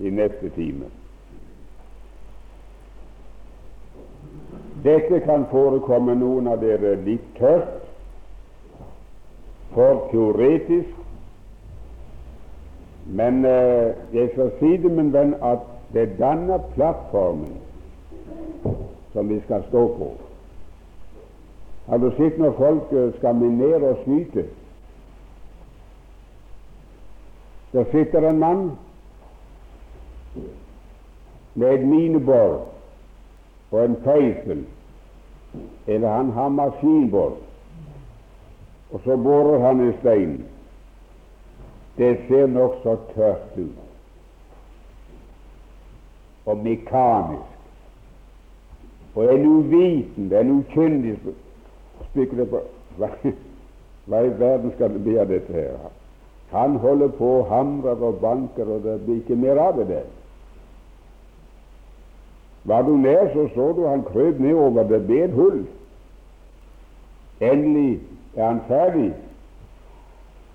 i 0.03 0.11
neste 0.11 0.51
time. 0.57 0.91
Dette 4.83 5.21
kan 5.27 5.47
forekomme 5.51 6.15
noen 6.19 6.51
av 6.51 6.61
dere 6.63 6.97
litt 7.07 7.31
tørt, 7.39 7.79
for 9.75 10.07
teoretisk, 10.11 10.95
men 13.07 13.45
eh, 13.45 13.95
jeg 14.13 14.31
skal 14.35 14.53
si 14.59 14.77
det, 14.83 14.91
min 14.93 15.13
venn, 15.15 15.35
at 15.45 15.63
det 15.95 16.17
danner 16.19 16.63
plattformen 16.75 17.59
som 19.13 19.29
vi 19.29 19.39
skal 19.45 19.63
stå 19.69 19.85
på. 19.99 20.09
Har 21.89 22.03
du 22.03 22.11
sett 22.17 22.39
når 22.41 22.57
folk 22.59 22.93
eh, 22.93 23.13
skal 23.19 23.39
minere 23.39 23.95
og 23.95 24.03
skyte? 24.05 24.49
Der 27.73 27.85
sitter 27.85 28.31
en 28.31 28.39
mann 28.39 28.71
med 31.55 31.75
et 31.75 31.87
minebor 31.87 32.69
og 33.71 33.85
en 33.85 33.97
feisel, 34.05 34.67
eller 35.87 36.09
han 36.09 36.31
har 36.31 36.49
maskinbor, 36.49 37.37
og 38.93 39.01
så 39.05 39.17
borer 39.17 39.67
han 39.67 39.81
en 39.81 39.95
stein. 40.01 40.45
Det 41.99 42.19
ser 42.29 42.47
nokså 42.47 42.97
tørt 43.15 43.59
ut 43.59 43.89
og 46.47 46.57
mekanisk. 46.57 47.43
Og 49.15 49.35
en 49.35 49.47
uvitende, 49.47 50.41
en 50.41 50.51
ukyndig 50.51 51.19
spekulerer 52.11 52.49
på 52.49 52.61
hva 54.09 54.21
i 54.25 54.31
verden 54.41 54.73
skal 54.73 54.95
det 54.95 55.03
bli 55.05 55.19
av 55.21 55.29
dette 55.29 55.53
her? 55.53 55.98
Han 56.51 56.77
holder 56.77 57.09
på 57.09 57.27
og 57.27 57.47
hamrer 57.47 58.03
og 58.03 58.21
banker, 58.21 58.65
og 58.65 58.83
det 58.83 59.01
blir 59.05 59.21
ikke 59.21 59.37
mer 59.37 59.61
av 59.61 59.83
det. 59.89 60.05
Var 62.65 62.83
du 62.83 62.97
nær, 62.97 63.29
så 63.33 63.49
så 63.55 63.73
du 63.73 63.87
han 63.87 64.05
krøp 64.05 64.41
nedover. 64.41 64.83
Det 64.89 65.07
ble 65.07 65.23
et 65.25 65.33
hull. 65.33 65.67
Endelig 67.41 68.01
er 68.37 68.47
han 68.47 68.61
ferdig, 68.69 69.13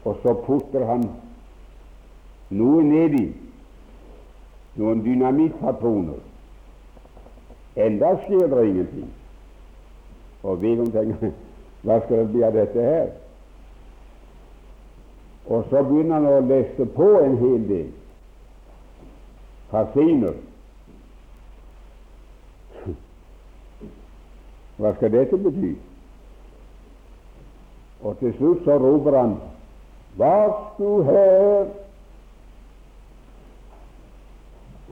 og 0.06 0.18
så 0.24 0.34
putter 0.34 0.86
han 0.86 1.08
noe 2.50 2.84
nedi, 2.84 3.30
noen 4.76 5.02
dynamittpatroner. 5.06 6.20
Enda 7.76 8.16
skjer 8.26 8.48
det 8.52 8.68
ingenting. 8.68 9.10
Og 10.44 10.62
Vigum 10.62 10.92
tenker 10.92 11.32
hva 11.84 12.00
skal 12.04 12.18
det 12.26 12.32
bli 12.34 12.44
av 12.44 12.58
dette 12.58 12.84
her? 12.84 13.12
Og 15.48 15.66
så 15.70 15.84
begynner 15.84 16.22
han 16.22 16.28
å 16.30 16.48
lese 16.48 16.86
på 16.96 17.10
en 17.20 17.38
hel 17.42 17.68
del 17.68 17.92
fasiner. 19.74 20.36
Hva 24.78 24.94
skal 24.98 25.14
dette 25.14 25.40
bety? 25.40 25.74
Og 28.04 28.20
til 28.20 28.34
slutt 28.38 28.66
så 28.68 28.78
roper 28.82 29.18
han 29.18 29.38
Vær 30.20 30.52
du 30.78 31.02
her? 31.08 31.72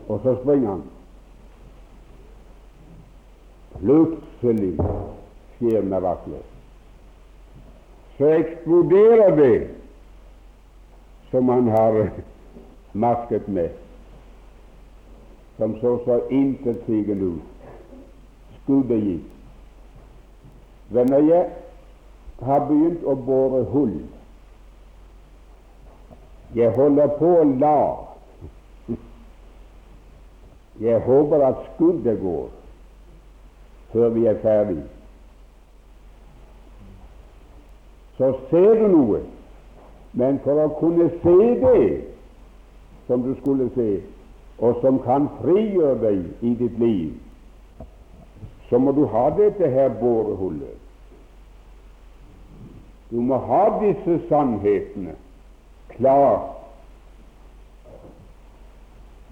Og 0.08 0.18
så 0.24 0.34
springer 0.41 0.70
han. 0.70 0.82
Plutselig 3.76 4.72
skjer 5.60 5.86
miraklet. 5.86 6.47
Så 8.18 8.32
eksploderer 8.39 9.38
det 9.38 9.54
som 11.32 11.50
han 11.50 11.68
har 11.68 12.10
masket 12.92 13.48
med, 13.48 13.70
som 15.58 15.76
så 15.80 15.98
så 16.06 16.20
intetsigende 16.30 17.26
ut. 17.26 17.42
Skuddet 18.62 19.04
gikk. 19.04 19.28
Venner, 20.92 21.24
jeg 21.24 21.50
har 22.46 22.66
begynt 22.68 23.04
å 23.08 23.16
bore 23.16 23.64
hull. 23.72 24.00
Jeg 26.56 26.74
holder 26.76 27.14
på 27.20 27.30
å 27.40 27.44
la. 27.62 27.78
Jeg 30.82 31.00
håper 31.06 31.46
at 31.48 31.62
skuddet 31.70 32.20
går 32.20 32.50
før 33.92 34.10
vi 34.16 34.26
er 34.28 34.40
ferdig. 34.44 34.82
Så 38.18 38.34
ser 38.50 38.76
du 38.80 38.88
noe, 38.92 39.22
men 40.14 40.39
for 40.43 40.59
å 40.59 40.72
kunne 40.80 41.07
se 41.24 41.38
det 41.62 41.84
som 43.07 43.24
du 43.24 43.34
skulle 43.39 43.70
se, 43.76 43.89
og 44.62 44.80
som 44.84 44.99
kan 45.05 45.30
frigjøre 45.41 45.97
deg 46.03 46.45
i 46.45 46.53
ditt 46.59 46.80
liv, 46.80 47.14
så 48.70 48.80
må 48.80 48.93
du 48.95 49.05
ha 49.12 49.30
dette 49.36 49.68
her 49.72 49.89
borehullet. 49.99 50.78
Du 53.12 53.20
må 53.20 53.39
ha 53.43 53.64
disse 53.82 54.20
sannhetene 54.30 55.18
klart, 55.95 56.53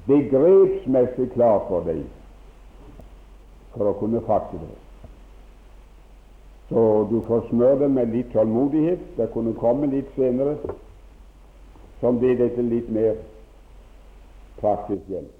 begrepsmessig 0.09 1.29
klart 1.35 1.69
for 1.69 1.87
deg 1.87 2.03
for 3.75 3.91
å 3.91 3.97
kunne 4.01 4.19
fatte 4.27 4.59
det. 4.59 4.75
Så 6.69 7.07
du 7.09 7.21
får 7.27 7.47
smøre 7.49 7.79
det 7.79 7.89
med 7.91 8.13
litt 8.13 8.29
tålmodighet. 8.33 9.01
Det 9.17 9.31
kunne 9.33 9.55
komme 9.57 9.89
litt 9.89 10.11
senere, 10.15 10.57
som 11.99 12.19
blir 12.21 12.37
dette 12.37 12.61
litt 12.61 12.89
mer 12.93 13.17
praktisk 14.61 15.09
hjelp. 15.09 15.38